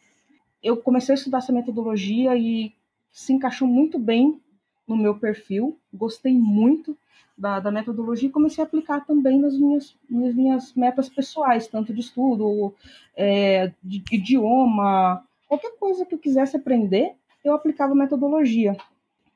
Eu 0.62 0.76
comecei 0.76 1.14
a 1.14 1.18
estudar 1.18 1.38
essa 1.38 1.52
metodologia 1.52 2.36
e 2.36 2.72
se 3.12 3.32
encaixou 3.32 3.68
muito 3.68 3.98
bem 3.98 4.40
no 4.86 4.96
meu 4.96 5.18
perfil, 5.18 5.78
gostei 5.92 6.34
muito 6.34 6.96
da, 7.36 7.58
da, 7.58 7.70
metodologia 7.70 8.28
e 8.28 8.32
comecei 8.32 8.62
a 8.62 8.66
aplicar 8.66 9.04
também 9.04 9.40
nas 9.40 9.56
minhas, 9.56 9.96
nas 10.08 10.34
minhas 10.34 10.74
metas 10.74 11.08
pessoais, 11.08 11.66
tanto 11.66 11.92
de 11.92 12.00
estudo, 12.00 12.74
é, 13.16 13.72
de, 13.82 14.02
idioma, 14.12 15.24
qualquer 15.48 15.76
coisa 15.78 16.04
que 16.04 16.14
eu 16.14 16.18
quisesse 16.18 16.56
aprender, 16.56 17.14
eu 17.44 17.54
aplicava 17.54 17.92
a 17.92 17.96
metodologia, 17.96 18.76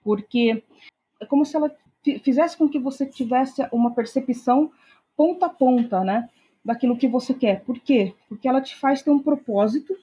porque 0.03 0.63
é 1.21 1.27
como 1.27 1.45
se 1.45 1.57
ela 1.57 1.75
fizesse 2.23 2.57
com 2.57 2.69
que 2.69 2.79
você 2.79 3.05
tivesse 3.07 3.67
uma 3.73 3.93
percepção 3.93 4.71
ponta 5.17 5.47
a 5.47 5.51
ponta, 5.51 6.05
né, 6.05 6.29
daquilo 6.69 6.99
que 6.99 7.09
você 7.09 7.33
quer. 7.33 7.65
Por 7.65 7.81
quê? 7.81 8.15
Porque 8.29 8.47
ela 8.47 8.61
te 8.61 8.77
faz 8.77 9.01
ter 9.01 9.11
um 9.11 9.19
propósito 9.19 9.97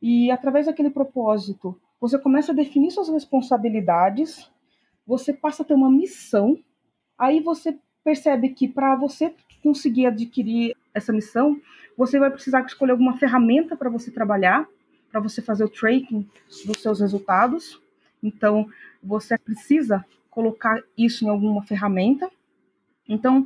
e 0.00 0.30
através 0.30 0.66
daquele 0.66 0.90
propósito 0.90 1.76
você 2.00 2.16
começa 2.16 2.52
a 2.52 2.54
definir 2.54 2.92
suas 2.92 3.08
responsabilidades, 3.08 4.48
você 5.04 5.32
passa 5.32 5.64
a 5.64 5.66
ter 5.66 5.74
uma 5.74 5.90
missão, 5.90 6.56
aí 7.18 7.40
você 7.40 7.76
percebe 8.04 8.50
que 8.50 8.68
para 8.68 8.94
você 8.94 9.34
conseguir 9.60 10.06
adquirir 10.06 10.76
essa 10.94 11.12
missão, 11.12 11.60
você 11.98 12.16
vai 12.16 12.30
precisar 12.30 12.64
escolher 12.64 12.92
alguma 12.92 13.16
ferramenta 13.16 13.76
para 13.76 13.90
você 13.90 14.12
trabalhar, 14.12 14.68
para 15.10 15.20
você 15.20 15.42
fazer 15.42 15.64
o 15.64 15.68
tracking 15.68 16.28
dos 16.64 16.80
seus 16.80 17.00
resultados. 17.00 17.80
Então, 18.22 18.68
você 19.02 19.36
precisa 19.36 20.04
colocar 20.30 20.80
isso 20.96 21.24
em 21.24 21.28
alguma 21.28 21.64
ferramenta. 21.64 22.30
Então, 23.08 23.44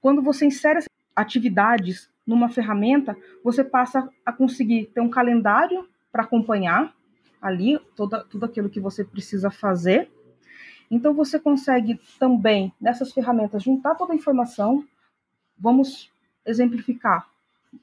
quando 0.00 0.20
você 0.20 0.46
insere 0.46 0.80
atividades 1.16 2.10
numa 2.26 2.48
ferramenta, 2.50 3.16
você 3.42 3.64
passa 3.64 4.08
a 4.24 4.32
conseguir 4.32 4.90
ter 4.94 5.00
um 5.00 5.08
calendário 5.08 5.88
para 6.12 6.24
acompanhar 6.24 6.94
ali 7.40 7.78
toda, 7.94 8.24
tudo 8.24 8.44
aquilo 8.44 8.68
que 8.68 8.80
você 8.80 9.04
precisa 9.04 9.50
fazer. 9.50 10.10
Então 10.90 11.14
você 11.14 11.38
consegue 11.38 12.00
também 12.18 12.72
nessas 12.80 13.12
ferramentas 13.12 13.62
juntar 13.62 13.94
toda 13.94 14.12
a 14.12 14.16
informação. 14.16 14.84
Vamos 15.58 16.10
exemplificar. 16.44 17.28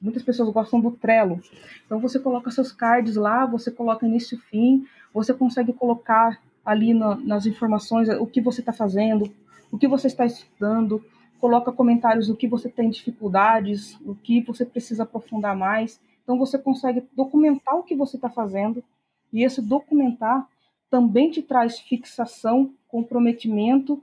Muitas 0.00 0.22
pessoas 0.22 0.50
gostam 0.50 0.80
do 0.80 0.90
Trello. 0.90 1.40
Então 1.84 1.98
você 1.98 2.18
coloca 2.18 2.50
seus 2.50 2.72
cards 2.72 3.16
lá, 3.16 3.46
você 3.46 3.70
coloca 3.70 4.06
início 4.06 4.36
e 4.36 4.40
fim, 4.40 4.86
você 5.12 5.32
consegue 5.32 5.72
colocar 5.72 6.40
ali 6.64 6.94
na, 6.94 7.14
nas 7.16 7.46
informações 7.46 8.08
o 8.08 8.26
que 8.26 8.40
você 8.40 8.60
está 8.60 8.72
fazendo, 8.72 9.32
o 9.70 9.78
que 9.78 9.86
você 9.86 10.06
está 10.06 10.24
estudando, 10.24 11.04
coloca 11.44 11.70
comentários 11.70 12.28
do 12.28 12.34
que 12.34 12.48
você 12.48 12.70
tem 12.70 12.88
dificuldades, 12.88 14.00
o 14.00 14.14
que 14.14 14.40
você 14.40 14.64
precisa 14.64 15.02
aprofundar 15.02 15.54
mais. 15.54 16.00
Então 16.22 16.38
você 16.38 16.58
consegue 16.58 17.06
documentar 17.14 17.76
o 17.76 17.82
que 17.82 17.94
você 17.94 18.16
está 18.16 18.30
fazendo 18.30 18.82
e 19.30 19.44
esse 19.44 19.60
documentar 19.60 20.48
também 20.88 21.30
te 21.30 21.42
traz 21.42 21.78
fixação, 21.78 22.72
comprometimento 22.88 24.02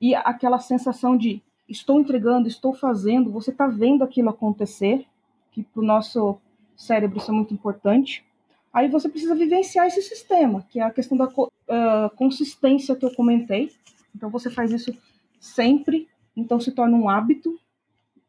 e 0.00 0.14
aquela 0.14 0.58
sensação 0.58 1.14
de 1.14 1.42
estou 1.68 2.00
entregando, 2.00 2.48
estou 2.48 2.72
fazendo, 2.72 3.30
você 3.30 3.50
está 3.50 3.66
vendo 3.66 4.02
aquilo 4.02 4.30
acontecer, 4.30 5.04
que 5.52 5.62
para 5.62 5.82
o 5.82 5.84
nosso 5.84 6.38
cérebro 6.74 7.18
isso 7.18 7.30
é 7.30 7.34
muito 7.34 7.52
importante. 7.52 8.24
Aí 8.72 8.88
você 8.88 9.10
precisa 9.10 9.34
vivenciar 9.34 9.86
esse 9.88 10.00
sistema, 10.00 10.64
que 10.70 10.80
é 10.80 10.84
a 10.84 10.90
questão 10.90 11.18
da 11.18 11.26
uh, 11.26 12.16
consistência 12.16 12.96
que 12.96 13.04
eu 13.04 13.14
comentei. 13.14 13.70
Então 14.16 14.30
você 14.30 14.48
faz 14.48 14.72
isso 14.72 14.96
sempre, 15.38 16.08
então 16.38 16.60
se 16.60 16.72
torna 16.72 16.96
um 16.96 17.08
hábito. 17.08 17.58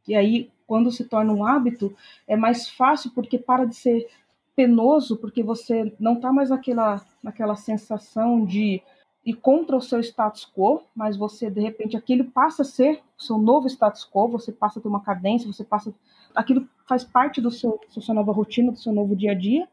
E 0.07 0.15
aí, 0.15 0.51
quando 0.65 0.91
se 0.91 1.05
torna 1.05 1.31
um 1.31 1.45
hábito, 1.45 1.95
é 2.27 2.35
mais 2.35 2.69
fácil 2.69 3.11
porque 3.11 3.37
para 3.37 3.65
de 3.65 3.75
ser 3.75 4.07
penoso 4.55 5.15
porque 5.15 5.41
você 5.41 5.93
não 5.99 6.15
está 6.15 6.33
mais 6.33 6.49
naquela, 6.49 7.05
naquela 7.23 7.55
sensação 7.55 8.43
de 8.45 8.81
ir 9.25 9.33
contra 9.35 9.77
o 9.77 9.81
seu 9.81 9.99
status 9.99 10.45
quo, 10.45 10.81
mas 10.95 11.15
você, 11.15 11.49
de 11.49 11.61
repente, 11.61 11.95
aquilo 11.95 12.25
passa 12.25 12.63
a 12.63 12.65
ser 12.65 13.01
o 13.17 13.23
seu 13.23 13.37
novo 13.37 13.67
status 13.67 14.03
quo, 14.03 14.27
você 14.27 14.51
passa 14.51 14.79
a 14.79 14.81
ter 14.81 14.87
uma 14.87 15.01
cadência, 15.01 15.51
você 15.51 15.63
passa. 15.63 15.93
Aquilo 16.35 16.67
faz 16.87 17.03
parte 17.03 17.39
do 17.39 17.51
seu, 17.51 17.79
da 17.95 18.01
sua 18.01 18.15
nova 18.15 18.31
rotina, 18.31 18.71
do 18.71 18.79
seu 18.79 18.91
novo 18.91 19.15
dia 19.15 19.31
a 19.31 19.35
dia. 19.35 19.67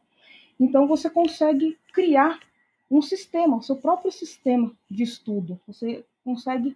Então, 0.59 0.87
você 0.87 1.09
consegue 1.09 1.77
criar 1.93 2.39
um 2.89 3.01
sistema, 3.01 3.57
o 3.57 3.61
seu 3.61 3.75
próprio 3.75 4.11
sistema 4.11 4.71
de 4.89 5.03
estudo. 5.03 5.59
Você 5.67 6.05
consegue 6.23 6.75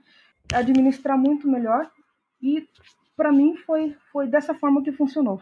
administrar 0.54 1.18
muito 1.18 1.48
melhor 1.48 1.90
e, 2.42 2.68
para 3.16 3.32
mim, 3.32 3.56
foi, 3.58 3.96
foi 4.12 4.28
dessa 4.28 4.54
forma 4.54 4.84
que 4.84 4.92
funcionou. 4.92 5.42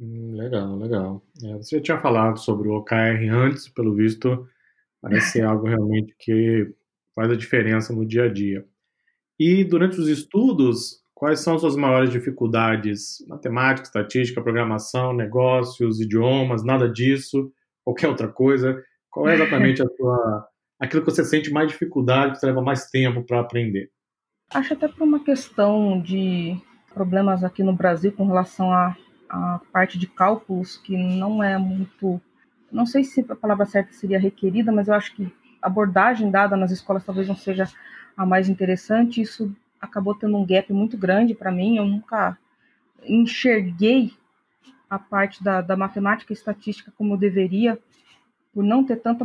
Hum, 0.00 0.34
legal, 0.34 0.76
legal. 0.76 1.22
É, 1.44 1.56
você 1.56 1.76
já 1.76 1.82
tinha 1.82 2.00
falado 2.00 2.38
sobre 2.38 2.68
o 2.68 2.76
OKR 2.76 3.28
antes, 3.30 3.68
pelo 3.68 3.94
visto, 3.94 4.48
parece 5.00 5.32
ser 5.32 5.44
algo 5.44 5.66
realmente 5.66 6.14
que 6.18 6.72
faz 7.14 7.30
a 7.30 7.36
diferença 7.36 7.92
no 7.92 8.06
dia 8.06 8.24
a 8.24 8.32
dia. 8.32 8.64
E 9.38 9.64
durante 9.64 10.00
os 10.00 10.08
estudos, 10.08 11.02
quais 11.14 11.40
são 11.40 11.58
suas 11.58 11.76
maiores 11.76 12.10
dificuldades? 12.10 13.24
Matemática, 13.28 13.86
estatística, 13.86 14.42
programação, 14.42 15.12
negócios, 15.12 16.00
idiomas, 16.00 16.64
nada 16.64 16.88
disso, 16.88 17.52
qualquer 17.84 18.08
outra 18.08 18.28
coisa? 18.28 18.82
Qual 19.10 19.28
é 19.28 19.34
exatamente 19.34 19.82
a 19.82 19.86
sua, 19.86 20.48
aquilo 20.80 21.04
que 21.04 21.10
você 21.10 21.24
sente 21.24 21.52
mais 21.52 21.68
dificuldade, 21.68 22.40
que 22.40 22.46
leva 22.46 22.62
mais 22.62 22.86
tempo 22.86 23.22
para 23.22 23.40
aprender? 23.40 23.90
Acho 24.52 24.74
até 24.74 24.88
por 24.88 25.04
uma 25.04 25.22
questão 25.22 26.00
de 26.00 26.60
problemas 26.92 27.44
aqui 27.44 27.62
no 27.62 27.72
Brasil 27.72 28.10
com 28.10 28.26
relação 28.26 28.72
a 28.72 28.96
a 29.30 29.60
parte 29.72 29.96
de 29.96 30.08
cálculos 30.08 30.76
que 30.76 30.96
não 30.96 31.40
é 31.40 31.56
muito, 31.56 32.20
não 32.70 32.84
sei 32.84 33.04
se 33.04 33.24
a 33.28 33.36
palavra 33.36 33.64
certa 33.64 33.92
seria 33.92 34.18
requerida, 34.18 34.72
mas 34.72 34.88
eu 34.88 34.94
acho 34.94 35.14
que 35.14 35.32
a 35.62 35.68
abordagem 35.68 36.30
dada 36.30 36.56
nas 36.56 36.72
escolas 36.72 37.04
talvez 37.04 37.28
não 37.28 37.36
seja 37.36 37.70
a 38.16 38.26
mais 38.26 38.48
interessante. 38.48 39.20
Isso 39.20 39.54
acabou 39.80 40.16
tendo 40.16 40.36
um 40.36 40.44
gap 40.44 40.72
muito 40.72 40.98
grande 40.98 41.32
para 41.32 41.52
mim. 41.52 41.76
Eu 41.76 41.84
nunca 41.84 42.36
enxerguei 43.04 44.12
a 44.88 44.98
parte 44.98 45.44
da, 45.44 45.60
da 45.60 45.76
matemática 45.76 46.32
e 46.32 46.34
estatística 46.34 46.92
como 46.98 47.14
eu 47.14 47.18
deveria, 47.18 47.78
por 48.52 48.64
não 48.64 48.84
ter 48.84 48.96
tanta 48.96 49.24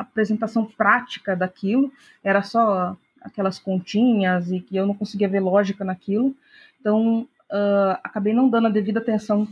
apresentação 0.00 0.64
prática 0.64 1.34
daquilo. 1.34 1.92
Era 2.22 2.42
só 2.42 2.96
aquelas 3.20 3.58
continhas 3.58 4.50
e 4.50 4.60
que 4.60 4.76
eu 4.76 4.86
não 4.86 4.94
conseguia 4.94 5.28
ver 5.28 5.40
lógica 5.40 5.84
naquilo. 5.84 6.34
Então, 6.80 7.26
uh, 7.50 7.98
acabei 8.02 8.32
não 8.32 8.48
dando 8.48 8.66
a 8.66 8.70
devida 8.70 9.00
atenção 9.00 9.48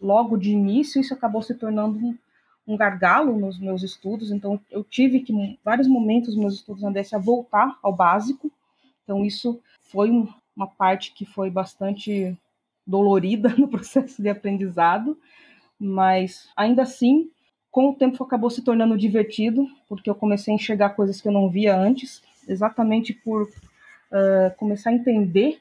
logo 0.00 0.36
de 0.36 0.50
início, 0.50 1.00
isso 1.00 1.14
acabou 1.14 1.42
se 1.42 1.54
tornando 1.54 1.98
um, 1.98 2.18
um 2.66 2.76
gargalo 2.76 3.38
nos 3.38 3.58
meus 3.58 3.82
estudos, 3.82 4.30
então 4.30 4.60
eu 4.70 4.82
tive 4.82 5.20
que, 5.20 5.32
em 5.32 5.58
vários 5.64 5.86
momentos, 5.86 6.34
meus 6.34 6.54
estudos 6.54 6.82
na 6.82 6.90
a 6.90 7.18
voltar 7.18 7.78
ao 7.82 7.92
básico, 7.92 8.50
então 9.04 9.24
isso 9.24 9.60
foi 9.80 10.10
um, 10.10 10.28
uma 10.56 10.66
parte 10.66 11.12
que 11.12 11.24
foi 11.24 11.50
bastante 11.50 12.36
dolorida 12.86 13.50
no 13.56 13.68
processo 13.68 14.20
de 14.20 14.28
aprendizado, 14.28 15.16
mas 15.78 16.48
ainda 16.56 16.82
assim, 16.82 17.30
com 17.72 17.88
o 17.88 17.94
tempo 17.94 18.22
acabou 18.22 18.50
se 18.50 18.60
tornando 18.60 18.98
divertido, 18.98 19.66
porque 19.88 20.10
eu 20.10 20.14
comecei 20.14 20.52
a 20.52 20.54
enxergar 20.54 20.90
coisas 20.90 21.22
que 21.22 21.26
eu 21.26 21.32
não 21.32 21.48
via 21.48 21.74
antes, 21.74 22.22
exatamente 22.46 23.14
por 23.14 23.44
uh, 23.44 24.56
começar 24.58 24.90
a 24.90 24.92
entender 24.92 25.58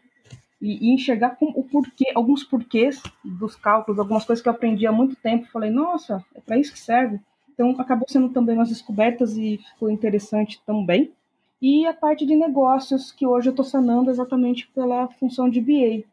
e, 0.61 0.89
e 0.89 0.93
enxergar 0.93 1.37
o 1.39 1.63
porquê, 1.63 2.11
alguns 2.13 2.43
porquês 2.43 3.01
dos 3.23 3.55
cálculos, 3.55 3.97
algumas 3.97 4.25
coisas 4.25 4.43
que 4.43 4.49
eu 4.49 4.53
aprendi 4.53 4.85
há 4.85 4.91
muito 4.91 5.15
tempo. 5.15 5.47
Falei, 5.47 5.71
nossa, 5.71 6.23
é 6.35 6.41
para 6.41 6.57
isso 6.57 6.73
que 6.73 6.79
serve. 6.79 7.17
Então, 7.53 7.73
acabou 7.79 8.05
sendo 8.09 8.27
também 8.29 8.57
umas 8.57 8.69
descobertas 8.69 9.37
e 9.37 9.57
ficou 9.73 9.89
interessante 9.89 10.61
também. 10.65 11.13
E 11.61 11.85
a 11.85 11.93
parte 11.93 12.25
de 12.25 12.35
negócios, 12.35 13.11
que 13.11 13.25
hoje 13.25 13.47
eu 13.47 13.51
estou 13.51 13.63
sanando 13.63 14.11
exatamente 14.11 14.67
pela 14.67 15.07
função 15.07 15.49
de 15.49 15.61
BA. 15.61 16.03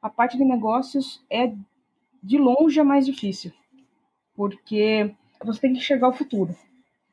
A 0.00 0.08
parte 0.08 0.38
de 0.38 0.44
negócios 0.44 1.20
é, 1.28 1.52
de 2.22 2.38
longe, 2.38 2.78
a 2.78 2.84
mais 2.84 3.04
difícil, 3.04 3.52
porque 4.34 5.12
você 5.44 5.60
tem 5.60 5.72
que 5.72 5.78
enxergar 5.78 6.08
o 6.08 6.12
futuro. 6.12 6.56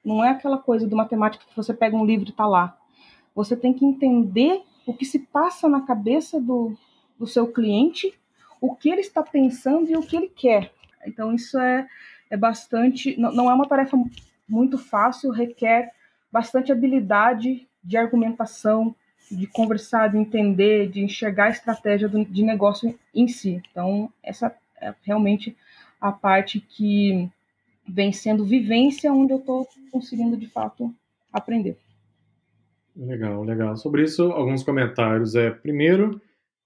Não 0.03 0.23
é 0.23 0.29
aquela 0.29 0.57
coisa 0.57 0.87
do 0.87 0.95
matemática 0.95 1.45
que 1.47 1.55
você 1.55 1.73
pega 1.73 1.95
um 1.95 2.05
livro 2.05 2.27
e 2.27 2.31
está 2.31 2.45
lá. 2.45 2.77
Você 3.35 3.55
tem 3.55 3.73
que 3.73 3.85
entender 3.85 4.61
o 4.85 4.93
que 4.93 5.05
se 5.05 5.19
passa 5.19 5.67
na 5.67 5.81
cabeça 5.81 6.39
do, 6.39 6.75
do 7.19 7.27
seu 7.27 7.47
cliente, 7.51 8.13
o 8.61 8.75
que 8.75 8.89
ele 8.89 9.01
está 9.01 9.21
pensando 9.21 9.89
e 9.89 9.97
o 9.97 10.01
que 10.01 10.15
ele 10.15 10.29
quer. 10.29 10.71
Então, 11.05 11.33
isso 11.33 11.59
é, 11.59 11.87
é 12.29 12.37
bastante. 12.37 13.19
Não, 13.19 13.31
não 13.31 13.51
é 13.51 13.53
uma 13.53 13.67
tarefa 13.67 13.97
muito 14.47 14.77
fácil, 14.77 15.31
requer 15.31 15.93
bastante 16.31 16.71
habilidade 16.71 17.67
de 17.83 17.97
argumentação, 17.97 18.95
de 19.29 19.45
conversar, 19.47 20.09
de 20.09 20.17
entender, 20.17 20.89
de 20.89 21.01
enxergar 21.01 21.45
a 21.45 21.49
estratégia 21.49 22.07
do, 22.07 22.23
de 22.23 22.43
negócio 22.43 22.97
em 23.13 23.27
si. 23.27 23.61
Então, 23.71 24.11
essa 24.23 24.55
é 24.79 24.93
realmente 25.03 25.55
a 25.99 26.11
parte 26.11 26.59
que 26.59 27.29
vem 27.87 28.11
sendo 28.11 28.45
vivência 28.45 29.11
onde 29.11 29.33
eu 29.33 29.39
estou 29.39 29.67
conseguindo 29.91 30.37
de 30.37 30.47
fato 30.47 30.93
aprender. 31.31 31.77
Legal, 32.95 33.43
legal. 33.43 33.77
Sobre 33.77 34.03
isso, 34.03 34.23
alguns 34.23 34.63
comentários. 34.63 35.35
É, 35.35 35.51
primeiro, 35.51 36.19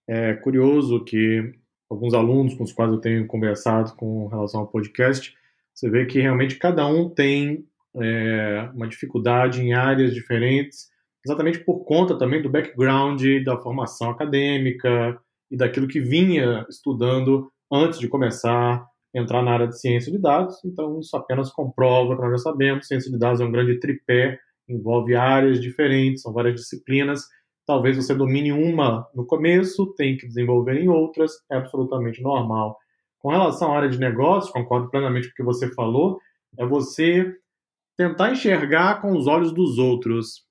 é 0.08 0.34
curioso 0.34 1.04
que 1.04 1.54
alguns 1.90 2.14
alunos 2.14 2.54
com 2.54 2.64
os 2.64 2.72
quais 2.72 2.92
eu 2.92 3.00
tenho 3.00 3.28
conversado 3.28 3.94
com 3.96 4.28
relação 4.28 4.62
ao 4.62 4.68
podcast, 4.68 5.36
você 5.74 5.90
vê 5.90 6.06
que 6.06 6.22
realmente 6.22 6.56
cada 6.56 6.88
um 6.88 7.10
tem 7.10 7.66
é, 7.96 8.70
uma 8.74 8.88
dificuldade 8.88 9.62
em 9.62 9.74
áreas 9.74 10.14
diferentes, 10.14 10.90
exatamente 11.26 11.60
por 11.60 11.84
conta 11.84 12.18
também 12.18 12.42
do 12.42 12.50
background, 12.50 13.22
da 13.44 13.58
formação 13.58 14.10
acadêmica 14.10 15.20
e 15.50 15.58
daquilo 15.58 15.88
que 15.88 16.00
vinha 16.00 16.66
estudando 16.70 17.52
antes 17.70 18.00
de 18.00 18.08
começar 18.08 18.86
entrar 19.14 19.42
na 19.44 19.52
área 19.52 19.68
de 19.68 19.80
ciência 19.80 20.12
de 20.12 20.18
dados. 20.18 20.64
Então, 20.64 21.00
isso 21.00 21.16
apenas 21.16 21.52
comprova 21.52 22.16
que 22.16 22.22
nós 22.22 22.32
já 22.32 22.50
sabemos, 22.50 22.88
ciência 22.88 23.12
de 23.12 23.18
dados 23.18 23.42
é 23.42 23.46
um 23.46 23.52
grande 23.52 23.80
tripé 23.80 24.40
envolve 24.72 25.16
áreas 25.16 25.60
diferentes, 25.60 26.22
são 26.22 26.34
várias 26.34 26.56
disciplinas. 26.56 27.28
Talvez 27.66 27.98
você 27.98 28.16
domine 28.16 28.52
uma 28.52 29.08
no 29.14 29.26
começo, 29.26 29.94
tem 29.96 30.18
que 30.18 30.28
desenvolver 30.28 30.78
em 30.78 30.90
outras, 30.90 31.32
é 31.52 31.58
absolutamente 31.58 32.22
normal. 32.22 32.78
Com 33.20 33.30
relação 33.30 33.72
à 33.72 33.78
área 33.78 33.90
de 33.90 34.00
negócio, 34.00 34.52
concordo 34.52 34.90
plenamente 34.90 35.28
com 35.28 35.34
o 35.34 35.36
que 35.36 35.44
você 35.44 35.72
falou, 35.74 36.20
é 36.58 36.66
você 36.66 37.36
tentar 37.96 38.32
enxergar 38.32 39.00
com 39.02 39.16
os 39.16 39.28
olhos 39.28 39.54
dos 39.54 39.78
outros. 39.78 40.46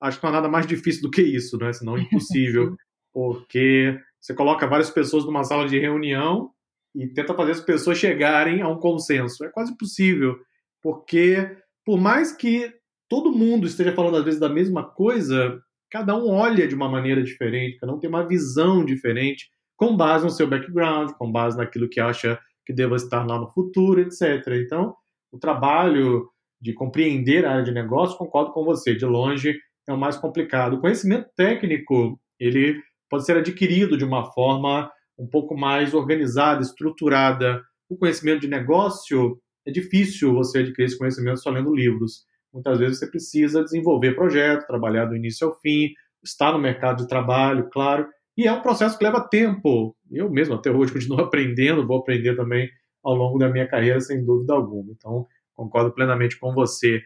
Acho 0.00 0.18
que 0.18 0.24
não 0.24 0.30
há 0.30 0.34
nada 0.34 0.48
mais 0.48 0.66
difícil 0.66 1.02
do 1.02 1.10
que 1.10 1.22
isso, 1.22 1.56
não 1.56 1.68
é? 1.68 1.72
Senão 1.72 1.96
é 1.96 2.00
impossível, 2.00 2.74
porque 3.14 3.96
você 4.20 4.34
coloca 4.34 4.66
várias 4.66 4.90
pessoas 4.90 5.24
numa 5.24 5.44
sala 5.44 5.68
de 5.68 5.78
reunião 5.78 6.50
e 6.94 7.06
tenta 7.08 7.34
fazer 7.34 7.52
as 7.52 7.60
pessoas 7.60 7.98
chegarem 7.98 8.60
a 8.62 8.68
um 8.68 8.78
consenso. 8.78 9.44
É 9.44 9.48
quase 9.48 9.72
impossível, 9.72 10.36
porque 10.82 11.56
por 11.84 11.98
mais 11.98 12.32
que 12.32 12.72
todo 13.08 13.32
mundo 13.32 13.66
esteja 13.66 13.92
falando 13.92 14.16
às 14.16 14.24
vezes 14.24 14.40
da 14.40 14.48
mesma 14.48 14.84
coisa, 14.84 15.60
cada 15.90 16.16
um 16.16 16.28
olha 16.28 16.66
de 16.66 16.74
uma 16.74 16.88
maneira 16.88 17.22
diferente, 17.22 17.78
cada 17.78 17.92
um 17.92 17.98
tem 17.98 18.08
uma 18.08 18.26
visão 18.26 18.84
diferente, 18.84 19.50
com 19.76 19.96
base 19.96 20.24
no 20.24 20.30
seu 20.30 20.46
background, 20.46 21.10
com 21.12 21.30
base 21.30 21.56
naquilo 21.56 21.88
que 21.88 22.00
acha 22.00 22.38
que 22.64 22.72
deva 22.72 22.96
estar 22.96 23.26
lá 23.26 23.38
no 23.38 23.50
futuro, 23.50 24.00
etc. 24.00 24.46
Então, 24.64 24.94
o 25.32 25.38
trabalho 25.38 26.28
de 26.60 26.72
compreender 26.72 27.44
a 27.44 27.52
área 27.52 27.64
de 27.64 27.72
negócio, 27.72 28.16
concordo 28.16 28.52
com 28.52 28.64
você, 28.64 28.94
de 28.94 29.04
longe 29.04 29.58
é 29.88 29.92
o 29.92 29.98
mais 29.98 30.16
complicado. 30.16 30.74
O 30.74 30.80
conhecimento 30.80 31.28
técnico, 31.36 32.20
ele 32.38 32.80
pode 33.10 33.26
ser 33.26 33.36
adquirido 33.36 33.96
de 33.96 34.04
uma 34.04 34.32
forma 34.32 34.90
um 35.18 35.26
pouco 35.26 35.56
mais 35.56 35.94
organizada, 35.94 36.62
estruturada. 36.62 37.62
O 37.88 37.96
conhecimento 37.96 38.40
de 38.40 38.48
negócio, 38.48 39.38
é 39.66 39.70
difícil 39.70 40.34
você 40.34 40.60
adquirir 40.60 40.86
esse 40.86 40.98
conhecimento 40.98 41.40
só 41.40 41.50
lendo 41.50 41.74
livros. 41.74 42.24
Muitas 42.52 42.78
vezes 42.78 42.98
você 42.98 43.06
precisa 43.06 43.62
desenvolver 43.62 44.14
projeto, 44.14 44.66
trabalhar 44.66 45.06
do 45.06 45.16
início 45.16 45.48
ao 45.48 45.58
fim, 45.60 45.92
estar 46.22 46.52
no 46.52 46.58
mercado 46.58 47.02
de 47.02 47.08
trabalho, 47.08 47.68
claro, 47.70 48.06
e 48.36 48.46
é 48.46 48.52
um 48.52 48.62
processo 48.62 48.96
que 48.96 49.04
leva 49.04 49.26
tempo. 49.28 49.96
Eu 50.10 50.30
mesmo 50.30 50.54
até 50.54 50.70
hoje 50.70 50.92
continuo 50.94 51.20
aprendendo, 51.20 51.86
vou 51.86 51.98
aprender 51.98 52.36
também 52.36 52.68
ao 53.02 53.14
longo 53.14 53.38
da 53.38 53.48
minha 53.48 53.66
carreira, 53.66 54.00
sem 54.00 54.24
dúvida 54.24 54.54
alguma. 54.54 54.92
Então, 54.92 55.26
concordo 55.54 55.92
plenamente 55.92 56.38
com 56.38 56.52
você. 56.52 57.02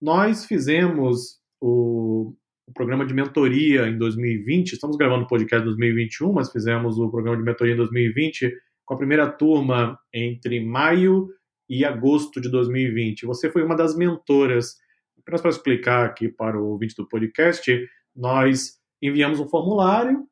Nós 0.00 0.44
fizemos 0.46 1.38
o, 1.60 2.34
o 2.70 2.72
programa 2.72 3.04
de 3.04 3.12
mentoria 3.12 3.88
em 3.88 3.98
2020, 3.98 4.74
estamos 4.74 4.96
gravando 4.96 5.24
o 5.24 5.26
podcast 5.26 5.62
em 5.62 5.70
2021, 5.70 6.32
mas 6.32 6.52
fizemos 6.52 6.98
o 6.98 7.10
programa 7.10 7.36
de 7.36 7.42
mentoria 7.42 7.74
em 7.74 7.76
2020 7.76 8.48
com 8.84 8.94
a 8.94 8.96
primeira 8.96 9.28
turma 9.28 9.98
entre 10.14 10.64
maio 10.64 11.28
e 11.68 11.84
agosto 11.84 12.40
de 12.40 12.48
2020. 12.48 13.26
Você 13.26 13.50
foi 13.50 13.64
uma 13.64 13.76
das 13.76 13.96
mentoras. 13.96 14.76
Apenas 15.20 15.40
para 15.40 15.50
explicar 15.50 16.06
aqui 16.06 16.28
para 16.28 16.56
o 16.60 16.68
ouvinte 16.68 16.94
do 16.96 17.08
podcast, 17.08 17.88
nós 18.14 18.78
enviamos 19.02 19.40
um 19.40 19.48
formulário 19.48 20.24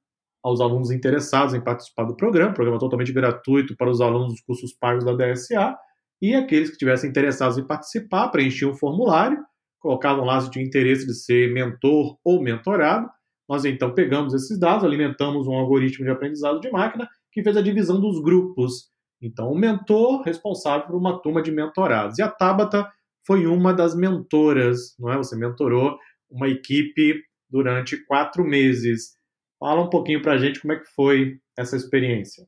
aos 0.42 0.60
alunos 0.60 0.92
interessados 0.92 1.54
em 1.54 1.60
participar 1.60 2.04
do 2.04 2.16
programa, 2.16 2.54
programa 2.54 2.78
totalmente 2.78 3.12
gratuito 3.12 3.76
para 3.76 3.90
os 3.90 4.00
alunos 4.00 4.28
dos 4.28 4.40
cursos 4.42 4.72
pagos 4.72 5.04
da 5.04 5.12
DSA, 5.12 5.76
e 6.22 6.34
aqueles 6.36 6.68
que 6.68 6.74
estivessem 6.74 7.10
interessados 7.10 7.58
em 7.58 7.66
participar 7.66 8.28
preenchiam 8.28 8.70
o 8.70 8.76
formulário, 8.76 9.38
colocavam 9.78 10.24
lá 10.24 10.40
se 10.40 10.50
tinham 10.50 10.66
interesse 10.66 11.06
de 11.06 11.14
ser 11.14 11.52
mentor 11.52 12.16
ou 12.24 12.42
mentorado. 12.42 13.08
Nós 13.48 13.64
então 13.64 13.94
pegamos 13.94 14.34
esses 14.34 14.58
dados, 14.58 14.84
alimentamos 14.84 15.46
um 15.46 15.54
algoritmo 15.54 16.04
de 16.04 16.10
aprendizado 16.10 16.60
de 16.60 16.70
máquina 16.70 17.08
que 17.32 17.42
fez 17.42 17.56
a 17.56 17.62
divisão 17.62 18.00
dos 18.00 18.22
grupos 18.22 18.90
então, 19.20 19.50
o 19.50 19.58
mentor 19.58 20.22
responsável 20.22 20.86
por 20.86 20.96
uma 20.96 21.20
turma 21.20 21.42
de 21.42 21.50
mentorados. 21.50 22.18
E 22.18 22.22
a 22.22 22.28
Tabata 22.28 22.90
foi 23.26 23.46
uma 23.46 23.74
das 23.74 23.94
mentoras, 23.94 24.94
não 24.98 25.12
é? 25.12 25.16
Você 25.16 25.36
mentorou 25.36 25.98
uma 26.30 26.48
equipe 26.48 27.20
durante 27.50 27.96
quatro 28.04 28.44
meses. 28.44 29.16
Fala 29.58 29.82
um 29.82 29.90
pouquinho 29.90 30.22
para 30.22 30.34
a 30.34 30.38
gente 30.38 30.60
como 30.60 30.72
é 30.72 30.76
que 30.78 30.86
foi 30.94 31.38
essa 31.56 31.76
experiência. 31.76 32.46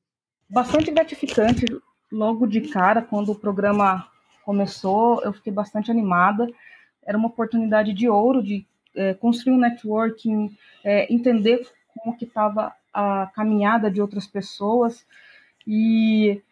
Bastante 0.49 0.91
gratificante. 0.91 1.65
Logo 2.11 2.47
de 2.47 2.61
cara, 2.61 3.03
quando 3.03 3.33
o 3.33 3.39
programa 3.39 4.07
começou, 4.45 5.23
eu 5.23 5.33
fiquei 5.33 5.53
bastante 5.53 5.91
animada. 5.91 6.47
Era 7.05 7.19
uma 7.19 7.29
oportunidade 7.29 7.93
de 7.93 8.09
ouro 8.09 8.43
de 8.43 8.67
é, 8.95 9.15
construir 9.15 9.55
um 9.55 9.59
networking, 9.59 10.57
é, 10.85 11.13
entender 11.13 11.67
como 11.95 12.17
que 12.17 12.25
estava 12.25 12.75
a 12.93 13.31
caminhada 13.35 13.91
de 13.91 14.01
outras 14.01 14.27
pessoas 14.27 15.07
e 15.67 16.43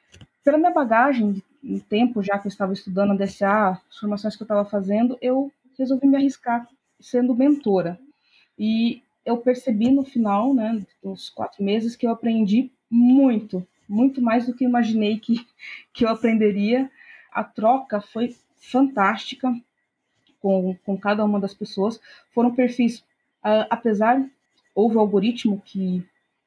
pela 0.45 0.59
minha 0.59 0.71
bagagem, 0.71 1.43
em 1.63 1.79
tempo 1.79 2.23
já 2.23 2.39
que 2.39 2.47
eu 2.47 2.51
estava 2.51 2.73
estudando 2.73 3.13
a 3.13 3.17
DSA, 3.17 3.81
as 3.91 3.99
formações 3.99 4.37
que 4.37 4.43
eu 4.43 4.47
estava 4.47 4.65
fazendo, 4.65 5.19
eu 5.21 5.53
resolvi 5.79 6.07
me 6.07 6.17
arriscar 6.17 6.69
sendo 7.01 7.35
mentora. 7.35 7.99
E 8.59 9.03
eu 9.25 9.37
percebi 9.39 9.91
no 9.91 10.05
final, 10.05 10.55
né, 10.55 10.85
dos 11.03 11.29
quatro 11.31 11.63
meses, 11.63 11.95
que 11.95 12.07
eu 12.07 12.11
aprendi 12.11 12.71
muito, 12.91 13.67
muito 13.89 14.23
mais 14.23 14.47
do 14.47 14.55
que 14.55 14.65
imaginei 14.65 15.19
que, 15.19 15.47
que 15.93 16.05
eu 16.05 16.09
aprenderia. 16.09 16.91
A 17.31 17.45
troca 17.45 18.01
foi 18.01 18.35
fantástica 18.57 19.55
com, 20.41 20.77
com 20.85 20.97
cada 20.97 21.25
uma 21.25 21.41
das 21.41 21.55
pessoas. 21.55 22.01
Foram 22.33 22.55
perfis, 22.55 22.99
uh, 23.45 23.67
apesar, 23.71 24.25
houve 24.75 24.97
o 24.97 25.01
algoritmo 25.01 25.63
que 25.65 26.05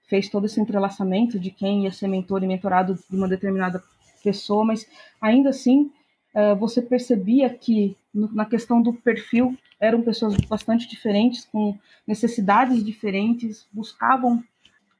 fez 0.07 0.29
todo 0.29 0.45
esse 0.45 0.59
entrelaçamento 0.59 1.39
de 1.39 1.51
quem 1.51 1.83
ia 1.83 1.91
ser 1.91 2.07
mentor 2.07 2.43
e 2.43 2.47
mentorado 2.47 2.99
de 3.09 3.15
uma 3.15 3.27
determinada 3.27 3.81
pessoa, 4.23 4.65
mas 4.65 4.87
ainda 5.21 5.49
assim 5.49 5.91
uh, 6.35 6.55
você 6.57 6.81
percebia 6.81 7.49
que 7.49 7.95
no, 8.13 8.31
na 8.33 8.45
questão 8.45 8.81
do 8.81 8.93
perfil 8.93 9.57
eram 9.79 10.01
pessoas 10.01 10.35
bastante 10.47 10.87
diferentes, 10.87 11.45
com 11.45 11.77
necessidades 12.05 12.83
diferentes, 12.83 13.67
buscavam 13.71 14.43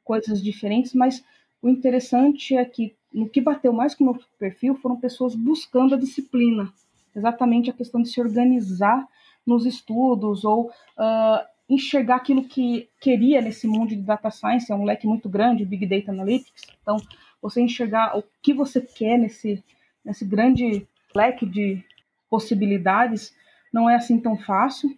coisas 0.03 0.41
diferentes, 0.41 0.93
mas 0.93 1.23
o 1.61 1.69
interessante 1.69 2.55
é 2.55 2.65
que 2.65 2.95
no 3.13 3.29
que 3.29 3.39
bateu 3.39 3.71
mais 3.71 3.93
com 3.93 4.03
o 4.05 4.11
meu 4.11 4.23
perfil 4.39 4.75
foram 4.75 4.99
pessoas 4.99 5.35
buscando 5.35 5.93
a 5.93 5.97
disciplina, 5.97 6.73
exatamente 7.15 7.69
a 7.69 7.73
questão 7.73 8.01
de 8.01 8.09
se 8.09 8.19
organizar 8.19 9.07
nos 9.45 9.65
estudos 9.65 10.43
ou 10.43 10.67
uh, 10.67 11.45
enxergar 11.69 12.17
aquilo 12.17 12.43
que 12.43 12.89
queria 12.99 13.41
nesse 13.41 13.67
mundo 13.67 13.89
de 13.89 14.01
data 14.01 14.29
science, 14.29 14.71
é 14.71 14.75
um 14.75 14.83
leque 14.83 15.07
muito 15.07 15.29
grande, 15.29 15.65
big 15.65 15.85
data 15.85 16.11
analytics, 16.11 16.63
então 16.81 16.97
você 17.41 17.61
enxergar 17.61 18.17
o 18.17 18.23
que 18.41 18.53
você 18.53 18.81
quer 18.81 19.17
nesse, 19.17 19.63
nesse 20.05 20.25
grande 20.25 20.87
leque 21.15 21.45
de 21.45 21.83
possibilidades, 22.29 23.35
não 23.73 23.89
é 23.89 23.95
assim 23.95 24.19
tão 24.19 24.37
fácil. 24.37 24.95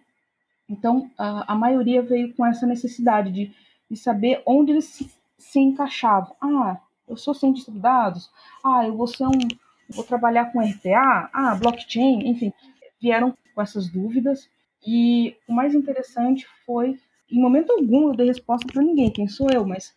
Então, 0.68 1.10
a, 1.18 1.52
a 1.52 1.54
maioria 1.56 2.02
veio 2.02 2.34
com 2.34 2.44
essa 2.44 2.66
necessidade 2.66 3.30
de, 3.30 3.52
de 3.90 3.96
saber 3.96 4.42
onde 4.46 4.72
eles 4.72 4.86
se, 4.86 5.10
se 5.38 5.58
encaixavam. 5.58 6.34
Ah, 6.40 6.78
eu 7.08 7.16
sou 7.16 7.34
cientista 7.34 7.70
de 7.70 7.78
dados. 7.78 8.30
Ah, 8.62 8.86
eu 8.86 8.96
vou 8.96 9.06
ser 9.06 9.26
um, 9.26 9.38
vou 9.88 10.04
trabalhar 10.04 10.52
com 10.52 10.60
RPA. 10.60 11.30
Ah, 11.32 11.54
blockchain. 11.54 12.28
Enfim, 12.28 12.52
vieram 13.00 13.34
com 13.54 13.62
essas 13.62 13.88
dúvidas. 13.88 14.48
E 14.86 15.36
o 15.48 15.52
mais 15.52 15.74
interessante 15.74 16.46
foi, 16.66 16.98
em 17.30 17.40
momento 17.40 17.72
algum 17.72 18.08
eu 18.08 18.14
dei 18.14 18.26
resposta 18.26 18.66
para 18.70 18.82
ninguém, 18.82 19.10
quem 19.10 19.26
sou 19.26 19.48
eu, 19.50 19.66
mas 19.66 19.94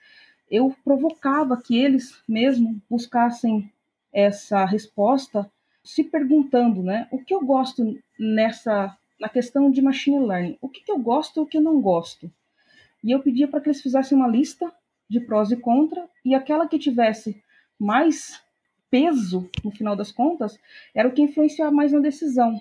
eu 0.49 0.73
provocava 0.83 1.61
que 1.61 1.77
eles 1.77 2.21
mesmo 2.27 2.81
buscassem 2.89 3.69
essa 4.13 4.63
resposta 4.63 5.49
se 5.83 6.03
perguntando, 6.03 6.81
né, 6.81 7.07
o 7.11 7.19
que 7.23 7.33
eu 7.33 7.41
gosto 7.45 7.97
nessa 8.19 8.97
na 9.19 9.27
questão 9.27 9.71
de 9.71 9.81
machine 9.81 10.19
learning, 10.19 10.57
o 10.61 10.69
que, 10.69 10.81
que 10.81 10.91
eu 10.91 10.99
gosto 10.99 11.39
e 11.39 11.41
o 11.41 11.45
que 11.45 11.57
eu 11.57 11.61
não 11.61 11.81
gosto. 11.81 12.31
E 13.03 13.11
eu 13.11 13.19
pedia 13.19 13.47
para 13.47 13.59
que 13.59 13.67
eles 13.67 13.81
fizessem 13.81 14.15
uma 14.15 14.27
lista 14.27 14.71
de 15.09 15.19
prós 15.19 15.51
e 15.51 15.57
contra 15.57 16.07
e 16.23 16.35
aquela 16.35 16.67
que 16.67 16.77
tivesse 16.77 17.41
mais 17.79 18.39
peso 18.89 19.49
no 19.63 19.71
final 19.71 19.95
das 19.95 20.11
contas 20.11 20.57
era 20.93 21.07
o 21.07 21.11
que 21.11 21.21
influenciava 21.21 21.71
mais 21.71 21.91
na 21.91 21.99
decisão. 21.99 22.59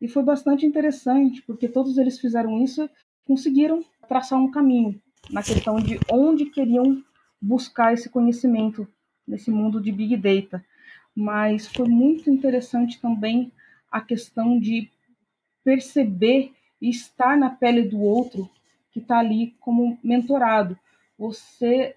E 0.00 0.08
foi 0.08 0.22
bastante 0.22 0.66
interessante, 0.66 1.42
porque 1.42 1.68
todos 1.68 1.96
eles 1.96 2.18
fizeram 2.18 2.62
isso, 2.62 2.88
conseguiram 3.24 3.84
traçar 4.08 4.38
um 4.38 4.50
caminho 4.50 5.00
na 5.30 5.42
questão 5.42 5.76
de 5.76 5.98
onde 6.10 6.46
queriam 6.46 7.02
buscar 7.40 7.92
esse 7.92 8.08
conhecimento 8.08 8.86
nesse 9.26 9.50
mundo 9.50 9.80
de 9.80 9.92
Big 9.92 10.16
Data. 10.16 10.64
Mas 11.14 11.68
foi 11.68 11.88
muito 11.88 12.30
interessante 12.30 13.00
também 13.00 13.52
a 13.90 14.00
questão 14.00 14.58
de 14.58 14.90
perceber 15.62 16.52
e 16.80 16.90
estar 16.90 17.36
na 17.36 17.50
pele 17.50 17.82
do 17.82 18.00
outro 18.00 18.50
que 18.90 18.98
está 18.98 19.18
ali 19.18 19.54
como 19.60 19.98
mentorado. 20.02 20.76
Você 21.18 21.94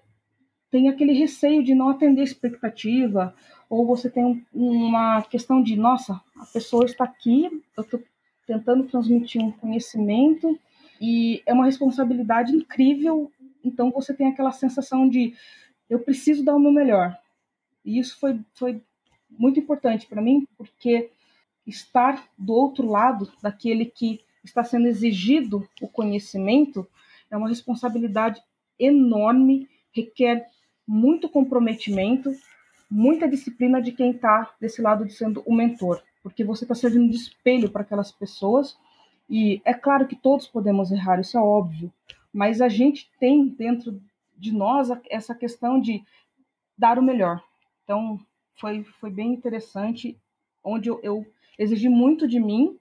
tem 0.70 0.88
aquele 0.88 1.12
receio 1.12 1.62
de 1.62 1.74
não 1.74 1.88
atender 1.88 2.22
expectativa, 2.22 3.34
ou 3.68 3.86
você 3.86 4.08
tem 4.08 4.44
uma 4.52 5.22
questão 5.22 5.62
de, 5.62 5.76
nossa, 5.76 6.20
a 6.36 6.46
pessoa 6.46 6.84
está 6.84 7.04
aqui, 7.04 7.62
eu 7.76 7.82
estou 7.82 8.02
tentando 8.46 8.84
transmitir 8.84 9.42
um 9.42 9.50
conhecimento 9.50 10.58
e 11.00 11.42
é 11.44 11.52
uma 11.52 11.66
responsabilidade 11.66 12.54
incrível. 12.54 13.30
Então 13.64 13.90
você 13.90 14.14
tem 14.14 14.28
aquela 14.28 14.52
sensação 14.52 15.08
de 15.08 15.34
eu 15.90 15.98
preciso 15.98 16.44
dar 16.44 16.54
o 16.54 16.60
meu 16.60 16.72
melhor. 16.72 17.18
E 17.84 17.98
isso 17.98 18.18
foi, 18.18 18.40
foi 18.54 18.80
muito 19.30 19.58
importante 19.58 20.06
para 20.06 20.22
mim, 20.22 20.46
porque 20.56 21.10
estar 21.66 22.28
do 22.38 22.52
outro 22.52 22.86
lado 22.86 23.30
daquele 23.42 23.84
que 23.86 24.20
está 24.44 24.62
sendo 24.62 24.86
exigido 24.86 25.68
o 25.80 25.88
conhecimento 25.88 26.86
é 27.30 27.36
uma 27.36 27.48
responsabilidade 27.48 28.40
enorme, 28.78 29.68
requer 29.92 30.48
muito 30.86 31.28
comprometimento, 31.28 32.30
muita 32.90 33.28
disciplina 33.28 33.80
de 33.80 33.92
quem 33.92 34.12
está 34.12 34.54
desse 34.60 34.80
lado 34.80 35.04
de 35.04 35.12
sendo 35.12 35.42
o 35.46 35.54
mentor, 35.54 36.02
porque 36.22 36.44
você 36.44 36.64
está 36.64 36.74
servindo 36.74 37.10
de 37.10 37.16
espelho 37.16 37.70
para 37.70 37.82
aquelas 37.82 38.12
pessoas. 38.12 38.76
E 39.28 39.60
é 39.64 39.74
claro 39.74 40.06
que 40.06 40.16
todos 40.16 40.46
podemos 40.46 40.92
errar, 40.92 41.20
isso 41.20 41.36
é 41.36 41.40
óbvio, 41.40 41.92
mas 42.32 42.60
a 42.60 42.68
gente 42.68 43.10
tem 43.18 43.48
dentro 43.48 44.00
de 44.36 44.52
nós 44.52 44.88
essa 45.10 45.34
questão 45.34 45.80
de 45.80 46.04
dar 46.76 46.98
o 46.98 47.02
melhor. 47.02 47.42
Então, 47.82 48.20
foi, 48.54 48.84
foi 49.00 49.10
bem 49.10 49.32
interessante, 49.32 50.16
onde 50.62 50.88
eu, 50.88 51.00
eu 51.02 51.26
exigi 51.58 51.88
muito 51.88 52.28
de 52.28 52.38
mim 52.38 52.78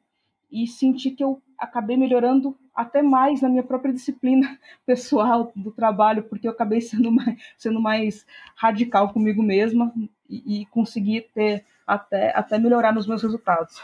e 0.52 0.68
senti 0.68 1.12
que 1.12 1.24
eu 1.24 1.42
acabei 1.58 1.98
melhorando 1.98 2.58
até 2.74 3.02
mais 3.02 3.42
na 3.42 3.50
minha 3.50 3.64
própria 3.64 3.94
disciplina 3.94 4.60
pessoal 4.86 5.52
do 5.56 5.72
trabalho, 5.72 6.24
porque 6.24 6.48
eu 6.48 6.52
acabei 6.52 6.82
sendo 6.82 7.12
mais, 7.12 7.38
sendo 7.58 7.82
mais 7.82 8.26
radical 8.56 9.14
comigo 9.14 9.42
mesma 9.42 9.94
e, 10.30 10.62
e 10.62 10.66
consegui 10.68 11.22
ter 11.34 11.64
até, 11.86 12.36
até 12.36 12.58
melhorar 12.58 12.94
nos 12.94 13.08
meus 13.08 13.22
resultados. 13.22 13.82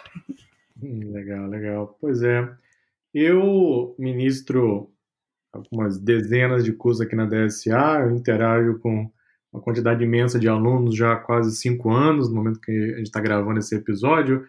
Hum, 0.82 1.12
legal, 1.12 1.48
legal. 1.48 1.98
Pois 2.00 2.22
é. 2.24 2.50
Eu 3.14 3.94
ministro 4.00 4.90
algumas 5.54 6.00
dezenas 6.00 6.64
de 6.64 6.72
cursos 6.72 7.02
aqui 7.02 7.16
na 7.16 7.26
DSA, 7.26 8.02
eu 8.02 8.12
interajo 8.12 8.80
com 8.80 9.12
uma 9.52 9.62
quantidade 9.62 10.04
imensa 10.04 10.40
de 10.40 10.48
alunos 10.48 10.96
já 10.96 11.14
há 11.14 11.18
quase 11.18 11.56
cinco 11.58 11.92
anos, 11.92 12.30
no 12.30 12.36
momento 12.36 12.62
que 12.62 12.72
a 12.72 12.98
gente 12.98 13.08
está 13.08 13.20
gravando 13.20 13.60
esse 13.60 13.76
episódio, 13.76 14.48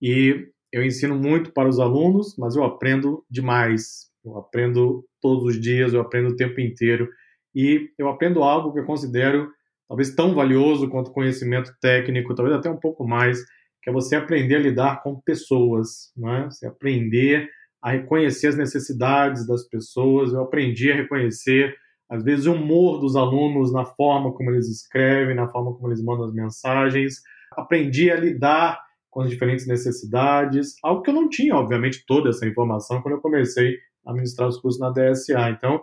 e 0.00 0.48
eu 0.74 0.84
ensino 0.84 1.14
muito 1.14 1.52
para 1.52 1.68
os 1.68 1.78
alunos, 1.78 2.34
mas 2.36 2.56
eu 2.56 2.64
aprendo 2.64 3.24
demais. 3.30 4.10
Eu 4.24 4.36
aprendo 4.36 5.04
todos 5.22 5.44
os 5.44 5.60
dias, 5.60 5.94
eu 5.94 6.00
aprendo 6.00 6.30
o 6.30 6.36
tempo 6.36 6.60
inteiro. 6.60 7.08
E 7.54 7.90
eu 7.96 8.08
aprendo 8.08 8.42
algo 8.42 8.72
que 8.72 8.80
eu 8.80 8.84
considero 8.84 9.48
talvez 9.88 10.12
tão 10.16 10.34
valioso 10.34 10.90
quanto 10.90 11.12
conhecimento 11.12 11.72
técnico, 11.80 12.34
talvez 12.34 12.56
até 12.56 12.68
um 12.68 12.80
pouco 12.80 13.06
mais, 13.06 13.38
que 13.80 13.88
é 13.88 13.92
você 13.92 14.16
aprender 14.16 14.56
a 14.56 14.58
lidar 14.58 15.00
com 15.00 15.20
pessoas, 15.20 16.12
né? 16.16 16.48
Você 16.50 16.66
aprender 16.66 17.48
a 17.80 17.92
reconhecer 17.92 18.48
as 18.48 18.56
necessidades 18.56 19.46
das 19.46 19.68
pessoas. 19.68 20.32
Eu 20.32 20.40
aprendi 20.40 20.90
a 20.90 20.96
reconhecer, 20.96 21.72
às 22.10 22.24
vezes, 22.24 22.46
o 22.46 22.52
humor 22.52 22.98
dos 22.98 23.14
alunos 23.14 23.72
na 23.72 23.84
forma 23.84 24.32
como 24.32 24.50
eles 24.50 24.68
escrevem, 24.68 25.36
na 25.36 25.46
forma 25.46 25.72
como 25.72 25.86
eles 25.86 26.02
mandam 26.02 26.24
as 26.24 26.34
mensagens. 26.34 27.22
Aprendi 27.56 28.10
a 28.10 28.16
lidar 28.16 28.82
com 29.14 29.20
as 29.20 29.30
diferentes 29.30 29.64
necessidades, 29.64 30.74
algo 30.82 31.00
que 31.00 31.08
eu 31.08 31.14
não 31.14 31.28
tinha, 31.28 31.54
obviamente, 31.54 32.04
toda 32.04 32.30
essa 32.30 32.44
informação 32.44 33.00
quando 33.00 33.14
eu 33.14 33.20
comecei 33.20 33.78
a 34.04 34.12
ministrar 34.12 34.48
os 34.48 34.60
cursos 34.60 34.80
na 34.80 34.90
DSA. 34.90 35.50
Então, 35.50 35.80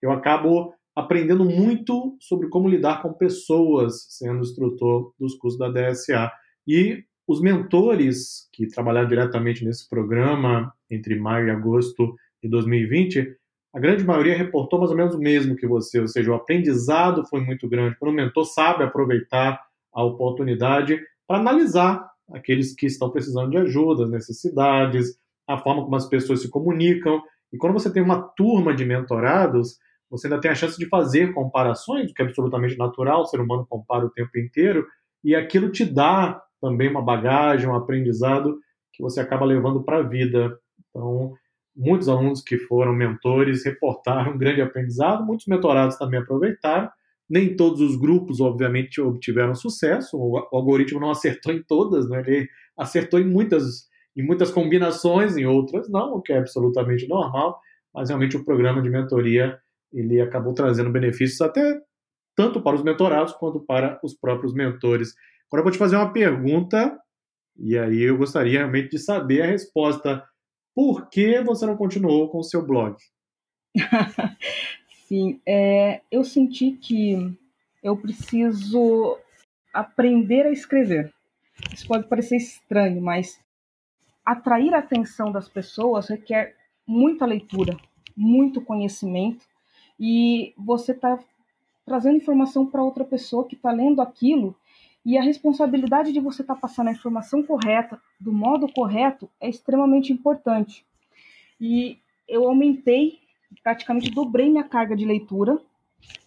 eu 0.00 0.12
acabo 0.12 0.72
aprendendo 0.94 1.44
muito 1.44 2.16
sobre 2.20 2.48
como 2.48 2.68
lidar 2.68 3.02
com 3.02 3.12
pessoas 3.12 4.06
sendo 4.08 4.40
instrutor 4.40 5.12
dos 5.18 5.34
cursos 5.34 5.58
da 5.58 5.68
DSA. 5.68 6.30
E 6.64 7.02
os 7.26 7.40
mentores 7.40 8.48
que 8.52 8.68
trabalharam 8.68 9.08
diretamente 9.08 9.64
nesse 9.64 9.88
programa 9.88 10.72
entre 10.88 11.18
maio 11.18 11.48
e 11.48 11.50
agosto 11.50 12.14
de 12.40 12.48
2020, 12.48 13.36
a 13.74 13.80
grande 13.80 14.04
maioria 14.04 14.36
reportou 14.36 14.78
mais 14.78 14.92
ou 14.92 14.96
menos 14.96 15.16
o 15.16 15.18
mesmo 15.18 15.56
que 15.56 15.66
você, 15.66 15.98
ou 15.98 16.06
seja, 16.06 16.30
o 16.30 16.34
aprendizado 16.34 17.26
foi 17.26 17.40
muito 17.40 17.68
grande. 17.68 17.96
Quando 17.98 18.12
o 18.12 18.14
mentor 18.14 18.44
sabe 18.44 18.84
aproveitar 18.84 19.60
a 19.92 20.04
oportunidade 20.04 21.00
para 21.26 21.38
analisar 21.38 22.08
aqueles 22.32 22.74
que 22.74 22.86
estão 22.86 23.10
precisando 23.10 23.50
de 23.50 23.58
ajuda, 23.58 24.04
as 24.04 24.10
necessidades, 24.10 25.16
a 25.48 25.58
forma 25.58 25.82
como 25.82 25.96
as 25.96 26.06
pessoas 26.06 26.42
se 26.42 26.48
comunicam. 26.48 27.20
E 27.52 27.56
quando 27.56 27.72
você 27.72 27.92
tem 27.92 28.02
uma 28.02 28.22
turma 28.22 28.74
de 28.74 28.84
mentorados, 28.84 29.78
você 30.10 30.26
ainda 30.26 30.40
tem 30.40 30.50
a 30.50 30.54
chance 30.54 30.78
de 30.78 30.86
fazer 30.86 31.32
comparações, 31.32 32.10
o 32.10 32.14
que 32.14 32.22
é 32.22 32.24
absolutamente 32.24 32.76
natural, 32.76 33.22
o 33.22 33.26
ser 33.26 33.40
humano 33.40 33.66
compara 33.68 34.04
o 34.04 34.10
tempo 34.10 34.38
inteiro, 34.38 34.86
e 35.22 35.34
aquilo 35.34 35.70
te 35.70 35.84
dá 35.84 36.42
também 36.60 36.88
uma 36.88 37.02
bagagem, 37.02 37.68
um 37.68 37.74
aprendizado 37.74 38.58
que 38.92 39.02
você 39.02 39.20
acaba 39.20 39.44
levando 39.44 39.82
para 39.82 39.98
a 39.98 40.02
vida. 40.02 40.58
Então, 40.88 41.32
muitos 41.74 42.08
alunos 42.08 42.42
que 42.42 42.58
foram 42.58 42.92
mentores 42.92 43.64
reportaram 43.64 44.32
um 44.32 44.38
grande 44.38 44.60
aprendizado, 44.60 45.24
muitos 45.24 45.46
mentorados 45.46 45.96
também 45.96 46.20
aproveitaram, 46.20 46.90
nem 47.30 47.54
todos 47.54 47.80
os 47.80 47.96
grupos, 47.96 48.40
obviamente, 48.40 49.00
obtiveram 49.00 49.54
sucesso. 49.54 50.16
O 50.18 50.36
algoritmo 50.52 50.98
não 50.98 51.12
acertou 51.12 51.52
em 51.54 51.62
todas, 51.62 52.08
né? 52.10 52.24
ele 52.26 52.48
acertou 52.76 53.20
em 53.20 53.24
muitas, 53.24 53.88
em 54.16 54.26
muitas 54.26 54.50
combinações, 54.50 55.36
em 55.36 55.46
outras 55.46 55.88
não, 55.88 56.14
o 56.14 56.20
que 56.20 56.32
é 56.32 56.38
absolutamente 56.38 57.06
normal. 57.06 57.60
Mas 57.94 58.08
realmente 58.08 58.36
o 58.36 58.44
programa 58.44 58.82
de 58.82 58.90
mentoria 58.90 59.56
ele 59.92 60.20
acabou 60.20 60.52
trazendo 60.54 60.90
benefícios 60.90 61.40
até 61.40 61.80
tanto 62.36 62.62
para 62.62 62.76
os 62.76 62.82
mentorados 62.82 63.32
quanto 63.34 63.60
para 63.60 64.00
os 64.02 64.14
próprios 64.14 64.52
mentores. 64.52 65.14
Agora 65.46 65.60
eu 65.60 65.64
vou 65.64 65.72
te 65.72 65.78
fazer 65.78 65.96
uma 65.96 66.12
pergunta 66.12 66.96
e 67.56 67.76
aí 67.76 68.02
eu 68.02 68.16
gostaria 68.16 68.58
realmente 68.60 68.90
de 68.90 68.98
saber 68.98 69.42
a 69.42 69.46
resposta. 69.46 70.24
Por 70.74 71.08
que 71.08 71.40
você 71.42 71.66
não 71.66 71.76
continuou 71.76 72.30
com 72.30 72.38
o 72.38 72.44
seu 72.44 72.64
blog? 72.66 72.96
Sim, 75.10 75.40
é, 75.44 76.02
eu 76.08 76.22
senti 76.22 76.70
que 76.70 77.36
eu 77.82 77.96
preciso 77.96 79.18
aprender 79.74 80.46
a 80.46 80.52
escrever. 80.52 81.12
Isso 81.74 81.84
pode 81.88 82.06
parecer 82.06 82.36
estranho, 82.36 83.02
mas 83.02 83.40
atrair 84.24 84.72
a 84.72 84.78
atenção 84.78 85.32
das 85.32 85.48
pessoas 85.48 86.08
requer 86.08 86.54
muita 86.86 87.26
leitura, 87.26 87.76
muito 88.16 88.60
conhecimento, 88.60 89.44
e 89.98 90.54
você 90.56 90.92
está 90.92 91.18
trazendo 91.84 92.18
informação 92.18 92.64
para 92.64 92.84
outra 92.84 93.04
pessoa 93.04 93.48
que 93.48 93.56
está 93.56 93.72
lendo 93.72 94.00
aquilo, 94.00 94.54
e 95.04 95.18
a 95.18 95.22
responsabilidade 95.24 96.12
de 96.12 96.20
você 96.20 96.42
estar 96.42 96.54
tá 96.54 96.60
passando 96.60 96.86
a 96.86 96.92
informação 96.92 97.42
correta, 97.42 98.00
do 98.20 98.32
modo 98.32 98.72
correto, 98.72 99.28
é 99.40 99.48
extremamente 99.48 100.12
importante. 100.12 100.86
E 101.60 101.98
eu 102.28 102.46
aumentei 102.46 103.18
praticamente 103.62 104.10
dobrei 104.10 104.50
minha 104.50 104.64
carga 104.64 104.96
de 104.96 105.04
leitura. 105.04 105.58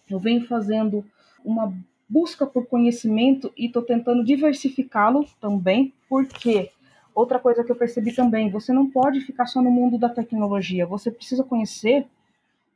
Eu 0.08 0.18
venho 0.18 0.46
fazendo 0.46 1.04
uma 1.44 1.72
busca 2.08 2.46
por 2.46 2.66
conhecimento 2.66 3.52
e 3.56 3.66
estou 3.66 3.82
tentando 3.82 4.24
diversificá-lo 4.24 5.26
também, 5.40 5.92
porque 6.08 6.70
outra 7.14 7.38
coisa 7.38 7.64
que 7.64 7.72
eu 7.72 7.76
percebi 7.76 8.14
também, 8.14 8.50
você 8.50 8.72
não 8.72 8.90
pode 8.90 9.20
ficar 9.20 9.46
só 9.46 9.62
no 9.62 9.70
mundo 9.70 9.98
da 9.98 10.08
tecnologia, 10.08 10.86
você 10.86 11.10
precisa 11.10 11.42
conhecer 11.42 12.06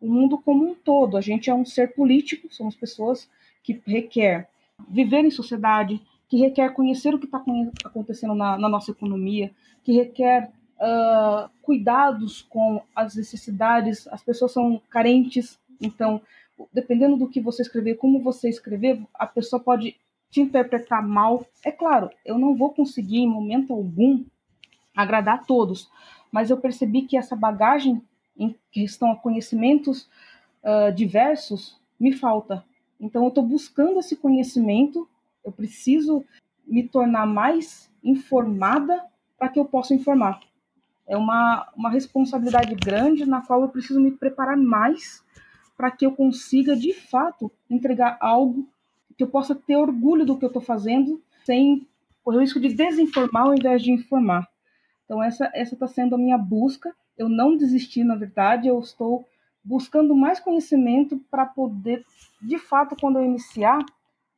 o 0.00 0.08
mundo 0.08 0.38
como 0.38 0.64
um 0.64 0.74
todo. 0.74 1.16
A 1.16 1.20
gente 1.20 1.50
é 1.50 1.54
um 1.54 1.64
ser 1.64 1.94
político, 1.94 2.52
somos 2.52 2.76
pessoas 2.76 3.28
que 3.62 3.80
requer 3.86 4.48
viver 4.88 5.24
em 5.24 5.30
sociedade, 5.30 6.00
que 6.28 6.36
requer 6.36 6.72
conhecer 6.72 7.14
o 7.14 7.18
que 7.18 7.26
está 7.26 7.42
acontecendo 7.84 8.34
na, 8.34 8.56
na, 8.56 8.68
nossa 8.68 8.90
economia, 8.90 9.50
que 9.82 9.92
requer 9.92 10.52
uh, 10.80 11.48
cuidados 11.62 12.42
com 12.42 12.82
as 12.94 13.14
necessidades. 13.14 14.06
As 14.08 14.22
pessoas 14.22 14.52
são 14.52 14.80
carentes, 14.90 15.58
então, 15.80 16.20
dependendo 16.72 17.16
do 17.16 17.28
que 17.28 17.40
você 17.40 17.62
escrever, 17.62 17.96
como 17.96 18.20
você 18.22 18.48
escrever, 18.48 19.00
a 19.14 19.26
pessoa 19.26 19.60
pode 19.60 19.96
te 20.30 20.40
interpretar 20.40 21.06
mal. 21.06 21.46
É 21.64 21.70
claro, 21.70 22.10
eu 22.24 22.38
não 22.38 22.56
vou 22.56 22.72
conseguir 22.72 23.18
em 23.18 23.28
momento 23.28 23.72
algum 23.72 24.24
agradar 24.94 25.36
a 25.36 25.44
todos, 25.44 25.90
mas 26.30 26.50
eu 26.50 26.56
percebi 26.56 27.02
que 27.02 27.16
essa 27.16 27.36
bagagem 27.36 28.02
em 28.36 28.54
questão 28.70 29.12
a 29.12 29.16
conhecimentos 29.16 30.08
uh, 30.62 30.92
diversos 30.94 31.78
me 31.98 32.12
falta. 32.12 32.64
Então, 33.00 33.22
eu 33.22 33.28
estou 33.28 33.44
buscando 33.44 33.98
esse 34.00 34.16
conhecimento, 34.16 35.08
eu 35.44 35.52
preciso 35.52 36.24
me 36.66 36.82
tornar 36.82 37.26
mais 37.26 37.90
informada 38.02 39.04
para 39.38 39.48
que 39.48 39.58
eu 39.58 39.64
possa 39.64 39.94
informar. 39.94 40.40
É 41.08 41.16
uma, 41.16 41.66
uma 41.74 41.90
responsabilidade 41.90 42.74
grande 42.74 43.24
na 43.24 43.40
qual 43.40 43.62
eu 43.62 43.68
preciso 43.68 43.98
me 43.98 44.10
preparar 44.10 44.58
mais 44.58 45.24
para 45.74 45.90
que 45.90 46.04
eu 46.04 46.12
consiga, 46.12 46.76
de 46.76 46.92
fato, 46.92 47.50
entregar 47.70 48.18
algo 48.20 48.68
que 49.16 49.22
eu 49.22 49.28
possa 49.28 49.54
ter 49.54 49.76
orgulho 49.76 50.26
do 50.26 50.36
que 50.38 50.44
eu 50.44 50.48
estou 50.48 50.60
fazendo, 50.60 51.22
sem 51.44 51.88
correr 52.22 52.36
o 52.36 52.40
risco 52.40 52.60
de 52.60 52.74
desinformar 52.74 53.44
ao 53.44 53.54
invés 53.54 53.82
de 53.82 53.90
informar. 53.90 54.46
Então, 55.04 55.22
essa 55.22 55.50
está 55.54 55.86
sendo 55.86 56.14
a 56.14 56.18
minha 56.18 56.36
busca. 56.36 56.94
Eu 57.16 57.28
não 57.28 57.56
desisti, 57.56 58.04
na 58.04 58.14
verdade, 58.14 58.68
eu 58.68 58.78
estou 58.78 59.26
buscando 59.64 60.14
mais 60.14 60.38
conhecimento 60.38 61.18
para 61.30 61.46
poder, 61.46 62.04
de 62.42 62.58
fato, 62.58 62.94
quando 63.00 63.18
eu 63.18 63.24
iniciar, 63.24 63.78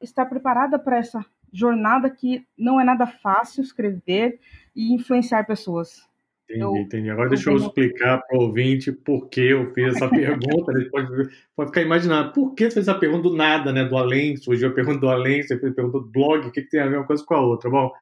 estar 0.00 0.26
preparada 0.26 0.78
para 0.78 0.98
essa 0.98 1.24
jornada 1.52 2.08
que 2.08 2.46
não 2.56 2.80
é 2.80 2.84
nada 2.84 3.06
fácil 3.06 3.62
escrever 3.62 4.40
e 4.74 4.94
influenciar 4.94 5.44
pessoas. 5.44 6.08
Entendi, 6.50 6.80
entendi. 6.80 7.10
Agora 7.10 7.26
eu 7.26 7.30
deixa 7.30 7.50
eu 7.50 7.56
explicar 7.56 8.18
para 8.26 8.38
o 8.38 8.42
ouvinte 8.42 8.90
por 8.90 9.28
que 9.28 9.40
eu 9.40 9.72
fiz 9.72 9.94
essa 9.94 10.08
pergunta. 10.10 10.72
Ele 10.72 10.90
pode, 10.90 11.30
pode 11.54 11.70
ficar 11.70 11.82
imaginando, 11.82 12.32
por 12.32 12.54
que 12.54 12.64
você 12.64 12.74
fez 12.74 12.88
essa 12.88 12.98
pergunta 12.98 13.28
do 13.28 13.36
nada, 13.36 13.72
né? 13.72 13.84
Do 13.84 13.96
além, 13.96 14.36
surgiu 14.36 14.68
a 14.68 14.72
pergunta 14.72 14.98
do 14.98 15.08
além, 15.08 15.42
você 15.42 15.58
fez 15.58 15.72
a 15.72 15.74
pergunta 15.74 15.98
do 16.00 16.10
blog, 16.10 16.46
o 16.46 16.50
que, 16.50 16.62
que 16.62 16.70
tem 16.70 16.80
a 16.80 16.88
ver 16.88 16.96
uma 16.96 17.06
coisa 17.06 17.24
com 17.24 17.34
a 17.34 17.40
outra? 17.40 17.70
Bom, 17.70 17.92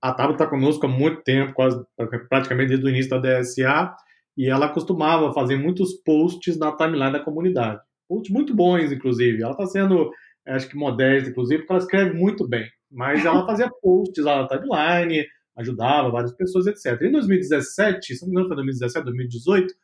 a 0.00 0.12
Tabata 0.12 0.34
está 0.34 0.46
conosco 0.46 0.84
há 0.86 0.88
muito 0.88 1.22
tempo, 1.22 1.52
quase, 1.52 1.80
praticamente 2.28 2.70
desde 2.70 2.84
o 2.84 2.88
início 2.88 3.10
da 3.10 3.18
DSA, 3.18 3.94
e 4.36 4.48
ela 4.48 4.68
costumava 4.68 5.32
fazer 5.32 5.56
muitos 5.56 5.94
posts 6.02 6.58
na 6.58 6.72
timeline 6.72 7.12
da 7.12 7.20
comunidade. 7.20 7.80
Posts 8.08 8.32
muito 8.32 8.54
bons, 8.54 8.90
inclusive. 8.90 9.42
Ela 9.42 9.52
está 9.52 9.66
sendo, 9.66 10.10
acho 10.46 10.68
que 10.68 10.76
modesta, 10.76 11.30
inclusive, 11.30 11.60
porque 11.62 11.72
ela 11.72 11.82
escreve 11.82 12.18
muito 12.18 12.48
bem. 12.48 12.68
Mas 12.90 13.24
ela 13.24 13.46
fazia 13.46 13.70
posts 13.80 14.24
lá 14.24 14.42
na 14.42 14.48
timeline, 14.48 15.24
ajudava 15.56 16.10
várias 16.10 16.32
pessoas, 16.32 16.66
etc. 16.66 17.00
Em 17.02 17.12
2017, 17.12 18.14
se 18.14 18.22
não 18.22 18.28
me 18.28 18.34
engano 18.34 18.48
foi 18.48 18.56
2017, 18.56 19.04
2018, 19.04 19.74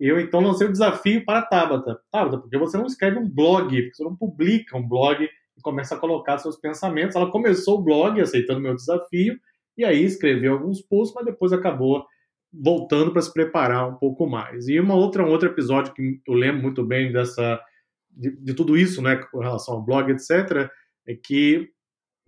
eu 0.00 0.18
então 0.18 0.40
lancei 0.40 0.66
o 0.66 0.72
desafio 0.72 1.24
para 1.24 1.40
a 1.40 1.46
Tabata. 1.46 2.00
Tabata, 2.10 2.38
porque 2.38 2.58
você 2.58 2.76
não 2.76 2.86
escreve 2.86 3.18
um 3.18 3.28
blog, 3.28 3.68
porque 3.68 3.94
você 3.94 4.04
não 4.04 4.16
publica 4.16 4.76
um 4.76 4.86
blog 4.86 5.22
e 5.22 5.60
começa 5.62 5.94
a 5.94 5.98
colocar 5.98 6.38
seus 6.38 6.56
pensamentos. 6.56 7.14
Ela 7.14 7.30
começou 7.30 7.78
o 7.78 7.82
blog 7.82 8.20
aceitando 8.20 8.60
meu 8.60 8.74
desafio 8.74 9.38
e 9.76 9.84
aí 9.84 10.02
escreveu 10.02 10.54
alguns 10.54 10.82
posts, 10.82 11.14
mas 11.14 11.24
depois 11.24 11.52
acabou 11.52 12.04
voltando 12.52 13.12
para 13.12 13.22
se 13.22 13.32
preparar 13.32 13.88
um 13.88 13.94
pouco 13.94 14.26
mais. 14.26 14.68
E 14.68 14.78
uma 14.78 14.94
outra 14.94 15.24
um 15.24 15.30
outro 15.30 15.48
episódio 15.48 15.94
que 15.94 16.20
eu 16.26 16.34
lembro 16.34 16.62
muito 16.62 16.84
bem 16.84 17.12
dessa 17.12 17.60
de, 18.10 18.30
de 18.36 18.54
tudo 18.54 18.76
isso, 18.76 19.00
né, 19.00 19.16
com 19.16 19.38
relação 19.38 19.74
ao 19.74 19.84
blog, 19.84 20.10
etc, 20.10 20.68
é 21.06 21.14
que 21.14 21.70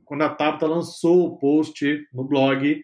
quando 0.05 0.23
a 0.23 0.29
Tabata 0.29 0.67
lançou 0.67 1.27
o 1.27 1.39
post 1.39 2.07
no 2.13 2.25
blog, 2.25 2.83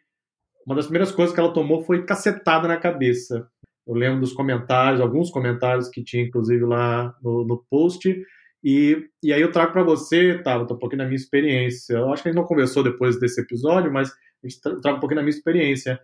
uma 0.67 0.77
das 0.77 0.87
primeiras 0.87 1.13
coisas 1.13 1.35
que 1.35 1.41
ela 1.41 1.53
tomou 1.53 1.83
foi 1.83 2.05
cacetada 2.05 2.69
na 2.69 2.77
cabeça. 2.77 3.49
Eu 3.87 3.95
lembro 3.95 4.21
dos 4.21 4.33
comentários, 4.33 5.01
alguns 5.01 5.31
comentários 5.31 5.89
que 5.89 6.03
tinha, 6.03 6.25
inclusive, 6.25 6.65
lá 6.65 7.15
no, 7.23 7.45
no 7.45 7.65
post. 7.71 8.15
E, 8.63 9.09
e 9.23 9.33
aí 9.33 9.41
eu 9.41 9.51
trago 9.51 9.73
para 9.73 9.83
você, 9.83 10.39
Tabata, 10.43 10.75
um 10.75 10.79
pouquinho 10.79 10.99
da 10.99 11.07
minha 11.07 11.17
experiência. 11.17 11.95
Eu 11.95 12.13
acho 12.13 12.23
que 12.23 12.29
a 12.29 12.33
gente 12.33 12.41
não 12.41 12.47
conversou 12.47 12.83
depois 12.83 13.19
desse 13.19 13.41
episódio, 13.41 13.93
mas 13.93 14.13
gente 14.49 14.61
traga 14.61 14.97
um 14.97 15.01
pouquinho 15.01 15.21
da 15.21 15.23
minha 15.23 15.37
experiência. 15.37 16.01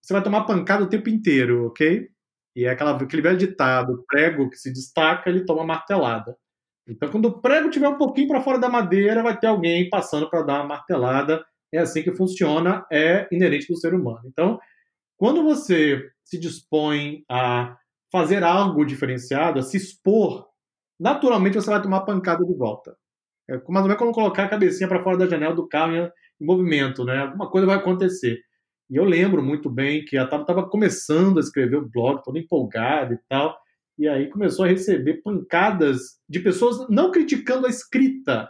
Você 0.00 0.12
vai 0.12 0.22
tomar 0.22 0.44
pancada 0.44 0.84
o 0.84 0.88
tempo 0.88 1.08
inteiro, 1.08 1.66
ok? 1.66 2.08
E 2.54 2.64
é 2.64 2.70
aquela, 2.70 2.96
aquele 2.96 3.22
velho 3.22 3.38
ditado, 3.38 4.04
prego 4.06 4.50
que 4.50 4.56
se 4.56 4.72
destaca, 4.72 5.30
ele 5.30 5.44
toma 5.44 5.64
martelada. 5.64 6.36
Então, 6.86 7.08
quando 7.10 7.26
o 7.26 7.40
prego 7.40 7.68
estiver 7.68 7.88
um 7.88 7.98
pouquinho 7.98 8.28
para 8.28 8.40
fora 8.40 8.58
da 8.58 8.68
madeira, 8.68 9.22
vai 9.22 9.38
ter 9.38 9.46
alguém 9.46 9.88
passando 9.88 10.28
para 10.28 10.42
dar 10.42 10.60
uma 10.60 10.68
martelada. 10.68 11.44
É 11.72 11.78
assim 11.78 12.02
que 12.02 12.14
funciona, 12.14 12.84
é 12.90 13.28
inerente 13.32 13.68
do 13.68 13.76
ser 13.76 13.94
humano. 13.94 14.22
Então, 14.26 14.58
quando 15.16 15.42
você 15.42 16.10
se 16.24 16.38
dispõe 16.38 17.24
a 17.30 17.76
fazer 18.10 18.42
algo 18.42 18.84
diferenciado, 18.84 19.58
a 19.58 19.62
se 19.62 19.76
expor, 19.76 20.46
naturalmente 20.98 21.54
você 21.54 21.70
vai 21.70 21.80
tomar 21.80 22.02
pancada 22.02 22.44
de 22.44 22.54
volta. 22.54 22.96
É 23.48 23.54
mais 23.54 23.82
ou 23.82 23.82
menos 23.82 23.96
como 23.96 24.12
colocar 24.12 24.44
a 24.44 24.48
cabecinha 24.48 24.88
para 24.88 25.02
fora 25.02 25.16
da 25.16 25.26
janela 25.26 25.54
do 25.54 25.68
carro 25.68 25.94
em, 25.94 26.10
movimento, 26.40 27.04
né? 27.04 27.18
Alguma 27.18 27.48
coisa 27.50 27.66
vai 27.66 27.76
acontecer. 27.76 28.40
E 28.90 28.96
eu 28.96 29.04
lembro 29.04 29.42
muito 29.42 29.70
bem 29.70 30.04
que 30.04 30.18
a 30.18 30.26
Tava 30.26 30.42
estava 30.42 30.68
começando 30.68 31.38
a 31.38 31.40
escrever 31.40 31.76
o 31.76 31.88
blog, 31.88 32.22
toda 32.22 32.38
empolgada 32.38 33.14
e 33.14 33.18
tal. 33.28 33.56
E 33.98 34.08
aí 34.08 34.28
começou 34.30 34.64
a 34.64 34.68
receber 34.68 35.22
pancadas 35.22 36.18
de 36.28 36.40
pessoas 36.40 36.88
não 36.88 37.10
criticando 37.10 37.66
a 37.66 37.70
escrita, 37.70 38.48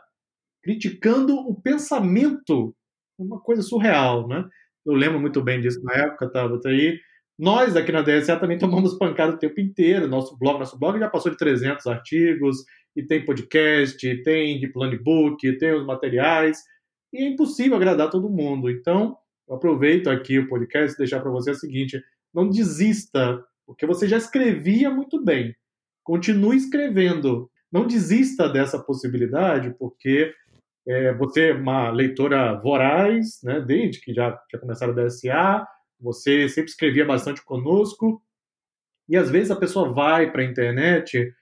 criticando 0.63 1.37
o 1.37 1.61
pensamento. 1.61 2.75
Uma 3.19 3.41
coisa 3.41 3.63
surreal, 3.63 4.27
né? 4.29 4.45
Eu 4.85 4.95
lembro 4.95 5.21
muito 5.21 5.43
bem 5.43 5.61
disso 5.61 5.83
na 5.83 5.95
época, 5.95 6.27
estava 6.27 6.59
aí. 6.67 6.99
Nós 7.39 7.77
aqui 7.77 7.91
na 7.91 8.03
DSA 8.03 8.39
também 8.39 8.59
tomamos 8.59 8.97
pancada 8.99 9.35
o 9.35 9.39
tempo 9.39 9.61
inteiro. 9.61 10.07
Nosso 10.07 10.37
blog, 10.39 10.59
nosso 10.59 10.79
blog 10.79 10.99
já 10.99 11.09
passou 11.09 11.31
de 11.31 11.39
300 11.39 11.87
artigos, 11.87 12.59
e 12.95 13.03
tem 13.03 13.25
podcast, 13.25 14.23
tem 14.23 14.61
de 14.61 14.99
book, 14.99 15.59
tem 15.59 15.73
os 15.73 15.87
materiais, 15.87 16.59
e 17.13 17.23
é 17.25 17.29
impossível 17.29 17.77
agradar 17.77 18.11
todo 18.11 18.31
mundo. 18.31 18.71
Então, 18.71 19.17
eu 19.49 19.57
aproveito 19.57 20.09
aqui 20.09 20.39
o 20.39 20.49
podcast 20.49 20.95
e 20.95 20.99
deixar 20.99 21.21
para 21.21 21.31
você 21.31 21.51
o 21.51 21.55
seguinte: 21.55 22.01
não 22.35 22.49
desista 22.49 23.43
porque 23.73 23.87
você 23.87 24.07
já 24.07 24.19
escrevia 24.19 24.91
muito 24.91 25.23
bem. 25.23 25.55
Continue 26.05 26.57
escrevendo. 26.57 27.51
Não 27.73 27.87
desista 27.87 28.49
dessa 28.49 28.79
possibilidade, 28.79 29.75
porque 29.79 30.33
é, 30.87 31.15
você 31.15 31.51
é 31.51 31.55
uma 31.55 31.91
leitora 31.91 32.55
voraz, 32.61 33.41
né, 33.43 33.61
desde 33.61 34.01
que 34.01 34.13
já 34.13 34.39
tinha 34.49 34.61
começado 34.61 34.91
a 34.91 35.05
DSA, 35.05 35.67
você 35.99 36.49
sempre 36.49 36.71
escrevia 36.71 37.05
bastante 37.05 37.43
conosco, 37.45 38.23
e 39.09 39.17
às 39.17 39.31
vezes 39.31 39.51
a 39.51 39.57
pessoa 39.57 39.93
vai 39.93 40.31
para 40.31 40.43
a 40.43 40.47
internet, 40.47 41.33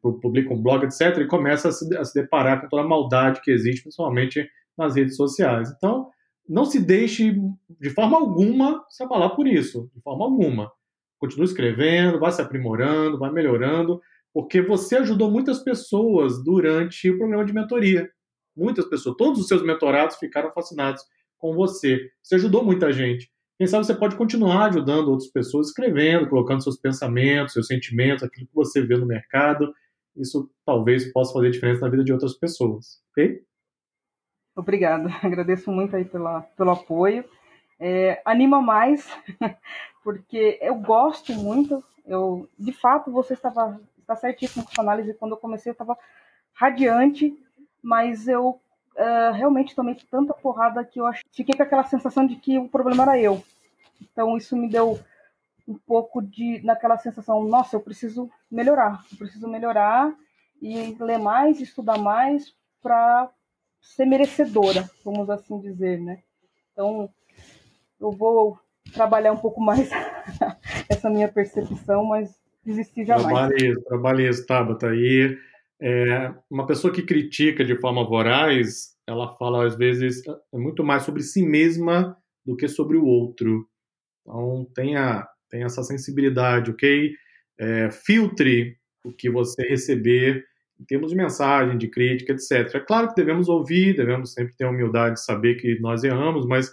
publica 0.00 0.54
um 0.54 0.62
blog, 0.62 0.84
etc., 0.84 1.18
e 1.18 1.26
começa 1.26 1.68
a 1.68 1.72
se, 1.72 1.96
a 1.96 2.04
se 2.04 2.14
deparar 2.14 2.62
com 2.62 2.68
toda 2.68 2.82
a 2.82 2.88
maldade 2.88 3.42
que 3.42 3.50
existe, 3.50 3.82
principalmente 3.82 4.48
nas 4.76 4.94
redes 4.94 5.16
sociais. 5.16 5.70
Então, 5.76 6.08
não 6.48 6.64
se 6.64 6.80
deixe 6.80 7.36
de 7.80 7.90
forma 7.90 8.16
alguma 8.16 8.84
se 8.88 9.02
abalar 9.02 9.34
por 9.34 9.46
isso, 9.46 9.90
de 9.94 10.00
forma 10.00 10.24
alguma 10.24 10.70
continua 11.24 11.46
escrevendo, 11.46 12.20
vai 12.20 12.30
se 12.30 12.42
aprimorando, 12.42 13.18
vai 13.18 13.32
melhorando, 13.32 14.00
porque 14.32 14.60
você 14.60 14.96
ajudou 14.96 15.30
muitas 15.30 15.60
pessoas 15.60 16.42
durante 16.42 17.10
o 17.10 17.16
programa 17.16 17.44
de 17.44 17.52
mentoria. 17.52 18.10
Muitas 18.54 18.84
pessoas, 18.84 19.16
todos 19.16 19.40
os 19.40 19.48
seus 19.48 19.62
mentorados 19.62 20.16
ficaram 20.16 20.52
fascinados 20.52 21.02
com 21.38 21.54
você. 21.54 22.10
Você 22.22 22.34
ajudou 22.34 22.62
muita 22.64 22.92
gente. 22.92 23.30
Quem 23.56 23.66
sabe 23.66 23.86
você 23.86 23.94
pode 23.94 24.16
continuar 24.16 24.66
ajudando 24.66 25.08
outras 25.08 25.30
pessoas, 25.30 25.68
escrevendo, 25.68 26.28
colocando 26.28 26.62
seus 26.62 26.78
pensamentos, 26.78 27.52
seus 27.52 27.66
sentimentos, 27.66 28.22
aquilo 28.22 28.46
que 28.46 28.54
você 28.54 28.82
vê 28.82 28.96
no 28.96 29.06
mercado. 29.06 29.72
Isso 30.16 30.50
talvez 30.66 31.10
possa 31.12 31.32
fazer 31.32 31.50
diferença 31.50 31.80
na 31.80 31.88
vida 31.88 32.04
de 32.04 32.12
outras 32.12 32.34
pessoas, 32.34 33.00
ok? 33.10 33.40
Obrigada, 34.56 35.08
agradeço 35.22 35.70
muito 35.70 35.96
aí 35.96 36.04
pela, 36.04 36.42
pelo 36.42 36.70
apoio. 36.70 37.24
É, 37.86 38.22
anima 38.24 38.62
mais 38.62 39.06
porque 40.02 40.58
eu 40.62 40.74
gosto 40.76 41.34
muito. 41.34 41.84
Eu, 42.06 42.48
de 42.58 42.72
fato, 42.72 43.10
você 43.10 43.34
estava 43.34 43.78
está 43.98 44.16
certíssimo 44.16 44.64
com 44.64 44.72
sua 44.72 44.82
análise. 44.82 45.12
Quando 45.12 45.32
eu 45.32 45.36
comecei, 45.36 45.68
eu 45.68 45.74
estava 45.74 45.98
radiante, 46.54 47.36
mas 47.82 48.26
eu 48.26 48.58
uh, 48.96 49.32
realmente 49.34 49.74
tomei 49.74 49.96
tanta 50.10 50.32
porrada 50.32 50.82
que 50.82 50.98
eu 50.98 51.04
fiquei 51.30 51.54
com 51.54 51.62
aquela 51.62 51.84
sensação 51.84 52.26
de 52.26 52.36
que 52.36 52.58
o 52.58 52.70
problema 52.70 53.02
era 53.02 53.18
eu. 53.18 53.44
Então, 54.00 54.34
isso 54.34 54.56
me 54.56 54.66
deu 54.66 54.98
um 55.68 55.74
pouco 55.74 56.22
de 56.22 56.62
naquela 56.64 56.96
sensação, 56.96 57.44
nossa, 57.44 57.76
eu 57.76 57.80
preciso 57.80 58.30
melhorar, 58.50 59.04
eu 59.12 59.18
preciso 59.18 59.46
melhorar 59.46 60.14
e 60.60 60.96
ler 60.98 61.18
mais, 61.18 61.60
estudar 61.60 61.98
mais 61.98 62.54
para 62.82 63.30
ser 63.78 64.06
merecedora, 64.06 64.88
vamos 65.04 65.28
assim 65.28 65.58
dizer, 65.60 66.00
né? 66.00 66.22
Então, 66.72 67.10
eu 68.04 68.10
vou 68.10 68.58
trabalhar 68.92 69.32
um 69.32 69.38
pouco 69.38 69.60
mais 69.60 69.90
essa 70.88 71.08
minha 71.08 71.28
percepção, 71.28 72.04
mas 72.04 72.38
desistir 72.64 73.06
jamais. 73.06 73.26
Trabalhe 73.26 73.70
isso, 73.70 73.82
trabalhe 73.82 74.28
isso, 74.28 74.46
Tabata. 74.46 74.94
E 74.94 75.38
é, 75.80 76.32
uma 76.50 76.66
pessoa 76.66 76.92
que 76.92 77.02
critica 77.02 77.64
de 77.64 77.76
forma 77.76 78.04
voraz, 78.04 78.94
ela 79.06 79.34
fala 79.36 79.66
às 79.66 79.76
vezes 79.76 80.22
é 80.26 80.58
muito 80.58 80.84
mais 80.84 81.02
sobre 81.02 81.22
si 81.22 81.42
mesma 81.42 82.16
do 82.44 82.56
que 82.56 82.68
sobre 82.68 82.96
o 82.96 83.06
outro. 83.06 83.66
Então 84.22 84.66
tenha, 84.74 85.26
tenha 85.50 85.66
essa 85.66 85.82
sensibilidade, 85.82 86.70
ok? 86.70 87.12
É, 87.58 87.90
filtre 87.90 88.76
o 89.04 89.12
que 89.12 89.30
você 89.30 89.62
receber 89.62 90.44
em 90.80 90.84
termos 90.84 91.10
de 91.10 91.16
mensagem, 91.16 91.78
de 91.78 91.88
crítica, 91.88 92.32
etc. 92.32 92.74
É 92.74 92.80
claro 92.80 93.08
que 93.08 93.14
devemos 93.14 93.48
ouvir, 93.48 93.96
devemos 93.96 94.32
sempre 94.32 94.54
ter 94.56 94.64
a 94.64 94.70
humildade 94.70 95.14
de 95.14 95.24
saber 95.24 95.54
que 95.54 95.78
nós 95.80 96.02
erramos, 96.02 96.46
mas 96.46 96.70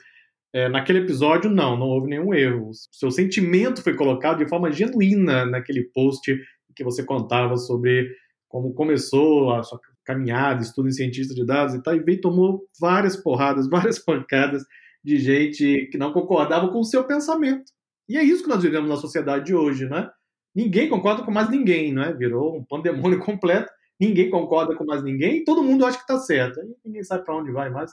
é, 0.53 0.67
naquele 0.67 0.99
episódio, 0.99 1.49
não, 1.49 1.77
não 1.77 1.87
houve 1.87 2.09
nenhum 2.09 2.33
erro. 2.33 2.71
Seu 2.91 3.09
sentimento 3.09 3.81
foi 3.81 3.95
colocado 3.95 4.39
de 4.39 4.49
forma 4.49 4.71
genuína 4.71 5.45
naquele 5.45 5.83
post 5.93 6.37
que 6.75 6.83
você 6.83 7.03
contava 7.03 7.57
sobre 7.57 8.09
como 8.49 8.73
começou 8.73 9.53
a 9.53 9.63
sua 9.63 9.79
caminhada, 10.03 10.61
estudo 10.61 10.89
em 10.89 10.91
cientista 10.91 11.33
de 11.33 11.45
dados 11.45 11.73
e 11.73 11.81
tal, 11.81 11.95
e 11.95 11.99
veio 11.99 12.19
tomou 12.19 12.67
várias 12.79 13.15
porradas, 13.15 13.67
várias 13.69 13.97
pancadas 13.99 14.63
de 15.03 15.17
gente 15.17 15.87
que 15.91 15.97
não 15.97 16.11
concordava 16.11 16.69
com 16.69 16.79
o 16.79 16.83
seu 16.83 17.03
pensamento. 17.05 17.71
E 18.09 18.17
é 18.17 18.23
isso 18.23 18.43
que 18.43 18.49
nós 18.49 18.61
vivemos 18.61 18.89
na 18.89 18.97
sociedade 18.97 19.45
de 19.45 19.55
hoje, 19.55 19.87
né? 19.87 20.09
Ninguém 20.53 20.89
concorda 20.89 21.23
com 21.23 21.31
mais 21.31 21.49
ninguém, 21.49 21.93
né? 21.93 22.13
Virou 22.13 22.57
um 22.57 22.63
pandemônio 22.63 23.19
completo, 23.23 23.71
ninguém 23.99 24.29
concorda 24.29 24.75
com 24.75 24.83
mais 24.83 25.01
ninguém 25.01 25.45
todo 25.45 25.63
mundo 25.63 25.85
acha 25.85 25.97
que 25.97 26.03
está 26.03 26.17
certo. 26.17 26.59
Ninguém 26.83 27.03
sabe 27.03 27.23
para 27.23 27.37
onde 27.37 27.51
vai 27.51 27.69
mais. 27.69 27.91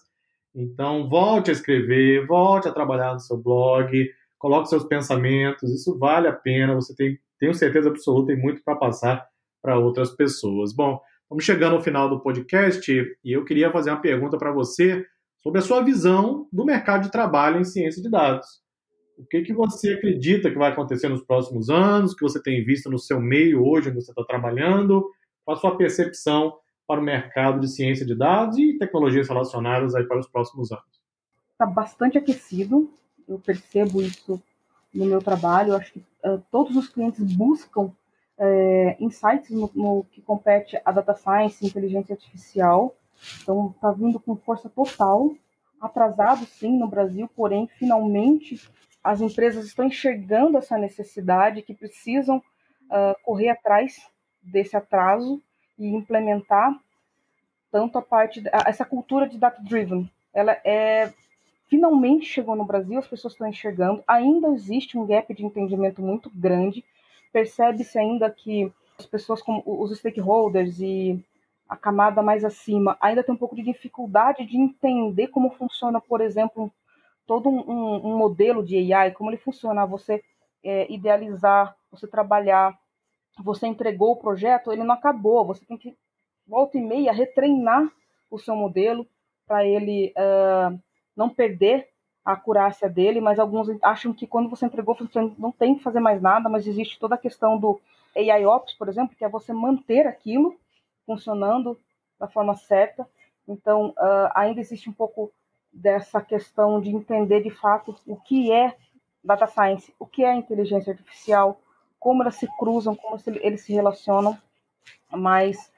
Então, 0.54 1.08
volte 1.08 1.50
a 1.50 1.52
escrever, 1.52 2.26
volte 2.26 2.68
a 2.68 2.72
trabalhar 2.72 3.12
no 3.12 3.20
seu 3.20 3.36
blog, 3.36 4.08
coloque 4.38 4.68
seus 4.68 4.84
pensamentos, 4.84 5.70
isso 5.72 5.98
vale 5.98 6.28
a 6.28 6.32
pena, 6.32 6.74
você 6.74 6.94
tem, 6.94 7.18
tenho 7.38 7.54
certeza 7.54 7.88
absoluta, 7.88 8.32
tem 8.32 8.40
muito 8.40 8.62
para 8.64 8.76
passar 8.76 9.26
para 9.62 9.78
outras 9.78 10.10
pessoas. 10.10 10.72
Bom, 10.72 11.00
vamos 11.28 11.44
chegando 11.44 11.76
ao 11.76 11.82
final 11.82 12.08
do 12.08 12.20
podcast 12.20 12.90
e 13.24 13.32
eu 13.32 13.44
queria 13.44 13.70
fazer 13.70 13.90
uma 13.90 14.00
pergunta 14.00 14.38
para 14.38 14.52
você 14.52 15.04
sobre 15.38 15.58
a 15.58 15.62
sua 15.62 15.82
visão 15.82 16.48
do 16.52 16.64
mercado 16.64 17.02
de 17.04 17.12
trabalho 17.12 17.60
em 17.60 17.64
ciência 17.64 18.02
de 18.02 18.10
dados. 18.10 18.46
O 19.16 19.26
que, 19.26 19.42
que 19.42 19.52
você 19.52 19.94
acredita 19.94 20.50
que 20.50 20.56
vai 20.56 20.70
acontecer 20.70 21.08
nos 21.08 21.24
próximos 21.24 21.68
anos, 21.68 22.14
que 22.14 22.22
você 22.22 22.40
tem 22.40 22.64
visto 22.64 22.88
no 22.88 22.98
seu 22.98 23.20
meio 23.20 23.64
hoje, 23.66 23.90
onde 23.90 24.00
você 24.00 24.12
está 24.12 24.24
trabalhando? 24.24 25.04
Qual 25.44 25.56
a 25.56 25.60
sua 25.60 25.76
percepção 25.76 26.54
para 26.88 27.00
o 27.00 27.04
mercado 27.04 27.60
de 27.60 27.68
ciência 27.68 28.06
de 28.06 28.14
dados 28.14 28.56
e 28.56 28.78
tecnologias 28.78 29.28
relacionadas 29.28 29.94
aí 29.94 30.04
para 30.04 30.18
os 30.18 30.26
próximos 30.26 30.72
anos? 30.72 31.02
Está 31.52 31.66
bastante 31.66 32.16
aquecido, 32.16 32.90
eu 33.28 33.38
percebo 33.38 34.00
isso 34.00 34.42
no 34.94 35.04
meu 35.04 35.20
trabalho. 35.20 35.72
Eu 35.72 35.76
acho 35.76 35.92
que 35.92 35.98
uh, 36.24 36.42
todos 36.50 36.74
os 36.74 36.88
clientes 36.88 37.22
buscam 37.36 37.92
é, 38.38 38.96
insights 39.00 39.50
no, 39.50 39.70
no, 39.74 40.04
que 40.10 40.22
compete 40.22 40.80
a 40.82 40.90
data 40.92 41.14
science, 41.14 41.66
inteligência 41.66 42.14
artificial. 42.14 42.96
Então, 43.42 43.74
está 43.74 43.90
vindo 43.90 44.18
com 44.18 44.36
força 44.36 44.70
total, 44.70 45.34
atrasado 45.80 46.46
sim 46.46 46.78
no 46.78 46.86
Brasil, 46.88 47.28
porém, 47.36 47.66
finalmente 47.66 48.60
as 49.02 49.20
empresas 49.20 49.66
estão 49.66 49.84
enxergando 49.84 50.56
essa 50.56 50.78
necessidade, 50.78 51.62
que 51.62 51.74
precisam 51.74 52.38
uh, 52.38 53.14
correr 53.24 53.50
atrás 53.50 54.00
desse 54.42 54.76
atraso 54.76 55.42
e 55.78 55.86
implementar 55.86 56.78
tanto 57.70 57.98
a 57.98 58.02
parte 58.02 58.42
essa 58.66 58.84
cultura 58.84 59.28
de 59.28 59.38
data 59.38 59.62
driven. 59.62 60.10
Ela 60.32 60.52
é 60.64 61.12
finalmente 61.68 62.24
chegou 62.24 62.56
no 62.56 62.64
Brasil, 62.64 62.98
as 62.98 63.06
pessoas 63.06 63.34
estão 63.34 63.46
enxergando. 63.46 64.02
Ainda 64.06 64.48
existe 64.48 64.96
um 64.96 65.06
gap 65.06 65.32
de 65.34 65.44
entendimento 65.44 66.00
muito 66.00 66.30
grande 66.30 66.82
percebe-se 67.32 67.98
ainda 67.98 68.30
que 68.30 68.72
as 68.98 69.06
pessoas, 69.06 69.40
como 69.40 69.62
os 69.64 69.96
stakeholders 69.96 70.80
e 70.80 71.22
a 71.68 71.76
camada 71.76 72.22
mais 72.22 72.44
acima, 72.44 72.96
ainda 73.00 73.22
tem 73.22 73.34
um 73.34 73.38
pouco 73.38 73.54
de 73.54 73.62
dificuldade 73.62 74.44
de 74.46 74.56
entender 74.56 75.28
como 75.28 75.50
funciona, 75.50 76.00
por 76.00 76.20
exemplo, 76.20 76.72
todo 77.26 77.48
um, 77.48 77.60
um, 77.60 78.06
um 78.08 78.18
modelo 78.18 78.64
de 78.64 78.92
AI, 78.92 79.12
como 79.12 79.30
ele 79.30 79.36
funciona, 79.36 79.86
você 79.86 80.22
é, 80.64 80.90
idealizar, 80.92 81.76
você 81.90 82.06
trabalhar, 82.06 82.76
você 83.42 83.66
entregou 83.66 84.12
o 84.12 84.16
projeto, 84.16 84.72
ele 84.72 84.84
não 84.84 84.94
acabou, 84.94 85.44
você 85.44 85.64
tem 85.64 85.76
que, 85.76 85.96
volta 86.46 86.78
e 86.78 86.80
meia, 86.80 87.12
retreinar 87.12 87.90
o 88.30 88.38
seu 88.38 88.54
modelo 88.54 89.06
para 89.46 89.64
ele 89.64 90.12
uh, 90.16 90.78
não 91.16 91.28
perder 91.28 91.88
a 92.24 92.32
acurácia 92.32 92.88
dele, 92.88 93.20
mas 93.20 93.38
alguns 93.38 93.68
acham 93.82 94.12
que 94.12 94.26
quando 94.26 94.50
você 94.50 94.66
entregou, 94.66 94.94
você 94.94 95.20
não 95.38 95.50
tem 95.50 95.76
que 95.76 95.82
fazer 95.82 96.00
mais 96.00 96.20
nada, 96.20 96.48
mas 96.48 96.66
existe 96.66 96.98
toda 96.98 97.14
a 97.14 97.18
questão 97.18 97.58
do 97.58 97.80
AI 98.14 98.44
Ops, 98.44 98.74
por 98.74 98.88
exemplo, 98.88 99.16
que 99.16 99.24
é 99.24 99.28
você 99.28 99.52
manter 99.52 100.06
aquilo 100.06 100.54
funcionando 101.06 101.78
da 102.18 102.28
forma 102.28 102.54
certa. 102.54 103.08
Então, 103.46 103.90
uh, 103.90 104.30
ainda 104.34 104.60
existe 104.60 104.90
um 104.90 104.92
pouco 104.92 105.32
dessa 105.72 106.20
questão 106.20 106.80
de 106.80 106.90
entender 106.90 107.42
de 107.42 107.50
fato 107.50 107.96
o 108.06 108.16
que 108.16 108.52
é 108.52 108.76
data 109.22 109.46
science, 109.46 109.94
o 109.98 110.06
que 110.06 110.24
é 110.24 110.34
inteligência 110.34 110.92
artificial, 110.92 111.60
como 111.98 112.22
elas 112.22 112.36
se 112.36 112.46
cruzam, 112.58 112.94
como 112.94 113.16
eles 113.26 113.62
se 113.62 113.72
relacionam. 113.72 114.36
Mas 115.10 115.72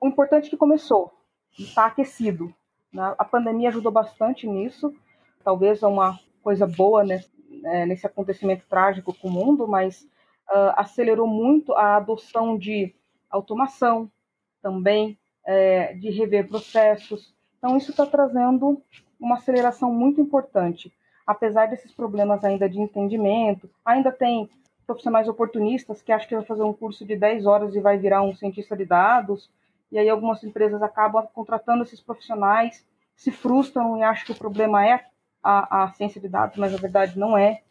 o 0.00 0.06
importante 0.06 0.46
é 0.46 0.50
que 0.50 0.56
começou, 0.56 1.12
está 1.58 1.86
aquecido. 1.86 2.54
Né? 2.92 3.14
A 3.18 3.24
pandemia 3.24 3.68
ajudou 3.68 3.92
bastante 3.92 4.46
nisso 4.46 4.94
talvez 5.46 5.80
uma 5.84 6.18
coisa 6.42 6.66
boa 6.66 7.04
né, 7.04 7.22
nesse 7.86 8.04
acontecimento 8.04 8.66
trágico 8.68 9.14
com 9.14 9.28
o 9.28 9.30
mundo, 9.30 9.68
mas 9.68 10.02
uh, 10.50 10.74
acelerou 10.74 11.28
muito 11.28 11.72
a 11.72 11.98
adoção 11.98 12.58
de 12.58 12.92
automação 13.30 14.10
também, 14.60 15.16
é, 15.44 15.94
de 15.94 16.10
rever 16.10 16.48
processos. 16.48 17.32
Então, 17.58 17.76
isso 17.76 17.92
está 17.92 18.04
trazendo 18.04 18.82
uma 19.20 19.36
aceleração 19.36 19.92
muito 19.92 20.20
importante. 20.20 20.92
Apesar 21.24 21.66
desses 21.66 21.92
problemas 21.92 22.42
ainda 22.42 22.68
de 22.68 22.80
entendimento, 22.80 23.70
ainda 23.84 24.10
tem 24.10 24.50
profissionais 24.86 25.28
oportunistas 25.28 26.00
que 26.00 26.12
acham 26.12 26.28
que 26.28 26.36
vai 26.36 26.44
fazer 26.44 26.62
um 26.62 26.72
curso 26.72 27.04
de 27.04 27.16
10 27.16 27.46
horas 27.46 27.74
e 27.74 27.80
vai 27.80 27.98
virar 27.98 28.22
um 28.22 28.34
cientista 28.34 28.76
de 28.76 28.84
dados, 28.84 29.50
e 29.90 29.98
aí 29.98 30.08
algumas 30.08 30.42
empresas 30.44 30.82
acabam 30.82 31.26
contratando 31.32 31.82
esses 31.82 32.00
profissionais, 32.00 32.86
se 33.14 33.30
frustram 33.30 33.96
e 33.98 34.02
acham 34.02 34.26
que 34.26 34.32
o 34.32 34.36
problema 34.36 34.86
é 34.86 35.04
a, 35.42 35.84
a 35.84 35.92
ciência 35.92 36.20
de 36.20 36.28
dados, 36.28 36.56
mas 36.56 36.72
na 36.72 36.78
verdade 36.78 37.18
não 37.18 37.36
é. 37.36 37.62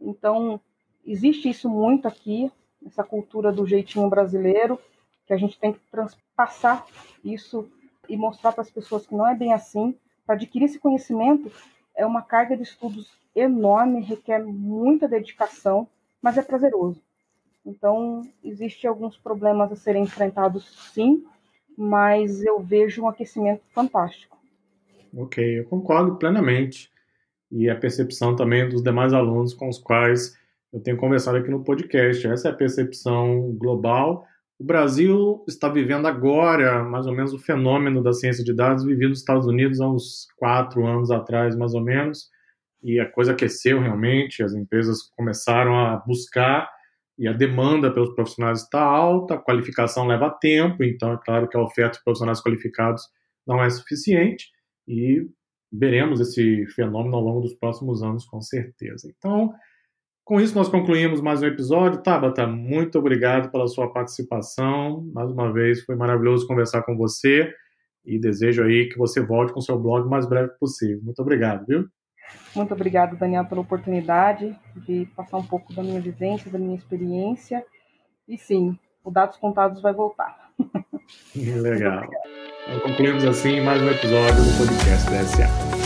Então, 0.00 0.60
existe 1.04 1.48
isso 1.48 1.68
muito 1.68 2.06
aqui, 2.08 2.50
essa 2.84 3.04
cultura 3.04 3.52
do 3.52 3.66
jeitinho 3.66 4.08
brasileiro, 4.08 4.78
que 5.26 5.32
a 5.32 5.36
gente 5.36 5.58
tem 5.58 5.72
que 5.72 5.80
transpassar 5.90 6.86
isso 7.24 7.68
e 8.08 8.16
mostrar 8.16 8.52
para 8.52 8.62
as 8.62 8.70
pessoas 8.70 9.06
que 9.06 9.14
não 9.14 9.26
é 9.26 9.34
bem 9.34 9.52
assim. 9.52 9.96
Para 10.24 10.36
adquirir 10.36 10.66
esse 10.66 10.78
conhecimento, 10.78 11.50
é 11.94 12.06
uma 12.06 12.22
carga 12.22 12.56
de 12.56 12.62
estudos 12.62 13.12
enorme, 13.34 14.00
requer 14.00 14.44
muita 14.44 15.08
dedicação, 15.08 15.88
mas 16.26 16.36
é 16.36 16.42
prazeroso. 16.42 17.00
Então, 17.64 18.28
existem 18.42 18.90
alguns 18.90 19.16
problemas 19.16 19.70
a 19.70 19.76
serem 19.76 20.02
enfrentados, 20.02 20.90
sim, 20.92 21.22
mas 21.78 22.42
eu 22.42 22.58
vejo 22.58 23.02
um 23.02 23.08
aquecimento 23.08 23.62
fantástico. 23.72 24.36
Ok, 25.16 25.60
eu 25.60 25.64
concordo 25.66 26.16
plenamente 26.16 26.90
e 27.48 27.70
a 27.70 27.76
percepção 27.76 28.34
também 28.34 28.68
dos 28.68 28.82
demais 28.82 29.12
alunos 29.12 29.54
com 29.54 29.68
os 29.68 29.78
quais 29.78 30.36
eu 30.72 30.80
tenho 30.80 30.96
conversado 30.96 31.36
aqui 31.36 31.48
no 31.48 31.62
podcast. 31.62 32.26
Essa 32.26 32.48
é 32.48 32.50
a 32.50 32.56
percepção 32.56 33.52
global. 33.52 34.26
O 34.58 34.64
Brasil 34.64 35.44
está 35.46 35.68
vivendo 35.68 36.06
agora, 36.06 36.82
mais 36.82 37.06
ou 37.06 37.14
menos, 37.14 37.32
o 37.32 37.38
fenômeno 37.38 38.02
da 38.02 38.12
ciência 38.12 38.42
de 38.42 38.52
dados 38.52 38.84
vivido 38.84 39.10
nos 39.10 39.20
Estados 39.20 39.46
Unidos 39.46 39.80
há 39.80 39.88
uns 39.88 40.26
quatro 40.36 40.84
anos 40.84 41.12
atrás, 41.12 41.54
mais 41.54 41.72
ou 41.72 41.80
menos, 41.80 42.28
e 42.82 43.00
a 43.00 43.10
coisa 43.10 43.32
aqueceu 43.32 43.80
realmente, 43.80 44.42
as 44.42 44.54
empresas 44.54 45.02
começaram 45.16 45.76
a 45.76 45.96
buscar 45.96 46.68
e 47.18 47.26
a 47.26 47.32
demanda 47.32 47.90
pelos 47.90 48.14
profissionais 48.14 48.62
está 48.62 48.82
alta, 48.82 49.34
a 49.34 49.38
qualificação 49.38 50.06
leva 50.06 50.30
tempo, 50.30 50.84
então 50.84 51.12
é 51.14 51.18
claro 51.24 51.48
que 51.48 51.56
a 51.56 51.62
oferta 51.62 51.98
de 51.98 52.04
profissionais 52.04 52.42
qualificados 52.42 53.02
não 53.46 53.62
é 53.62 53.70
suficiente, 53.70 54.50
e 54.86 55.26
veremos 55.72 56.20
esse 56.20 56.66
fenômeno 56.66 57.16
ao 57.16 57.22
longo 57.22 57.40
dos 57.40 57.54
próximos 57.54 58.02
anos, 58.02 58.24
com 58.24 58.40
certeza. 58.40 59.10
Então, 59.16 59.52
com 60.24 60.40
isso, 60.40 60.54
nós 60.54 60.68
concluímos 60.68 61.20
mais 61.20 61.42
um 61.42 61.46
episódio. 61.46 62.02
Tabata, 62.02 62.46
muito 62.46 62.98
obrigado 62.98 63.50
pela 63.50 63.66
sua 63.68 63.92
participação. 63.92 65.08
Mais 65.12 65.30
uma 65.30 65.52
vez, 65.52 65.84
foi 65.84 65.94
maravilhoso 65.94 66.46
conversar 66.46 66.82
com 66.82 66.96
você 66.96 67.52
e 68.04 68.18
desejo 68.18 68.62
aí 68.64 68.88
que 68.88 68.98
você 68.98 69.20
volte 69.20 69.52
com 69.52 69.60
seu 69.60 69.78
blog 69.78 70.06
o 70.06 70.10
mais 70.10 70.26
breve 70.26 70.50
possível. 70.58 71.00
Muito 71.02 71.20
obrigado, 71.20 71.64
viu? 71.66 71.86
Muito 72.54 72.72
obrigado, 72.72 73.16
Daniel, 73.16 73.44
pela 73.44 73.60
oportunidade 73.60 74.56
de 74.74 75.06
passar 75.14 75.36
um 75.36 75.46
pouco 75.46 75.72
da 75.74 75.82
minha 75.82 76.00
vivência, 76.00 76.50
da 76.50 76.58
minha 76.58 76.74
experiência. 76.74 77.64
E 78.26 78.38
sim, 78.38 78.78
o 79.04 79.10
Dados 79.10 79.36
Contados 79.36 79.80
vai 79.80 79.92
voltar. 79.92 80.50
Legal. 81.36 82.08
Então, 82.66 82.80
concluímos 82.80 83.24
assim 83.24 83.60
mais 83.60 83.80
um 83.82 83.90
episódio 83.90 84.42
do 84.42 84.58
podcast 84.58 85.10
da 85.10 85.24
SA. 85.24 85.85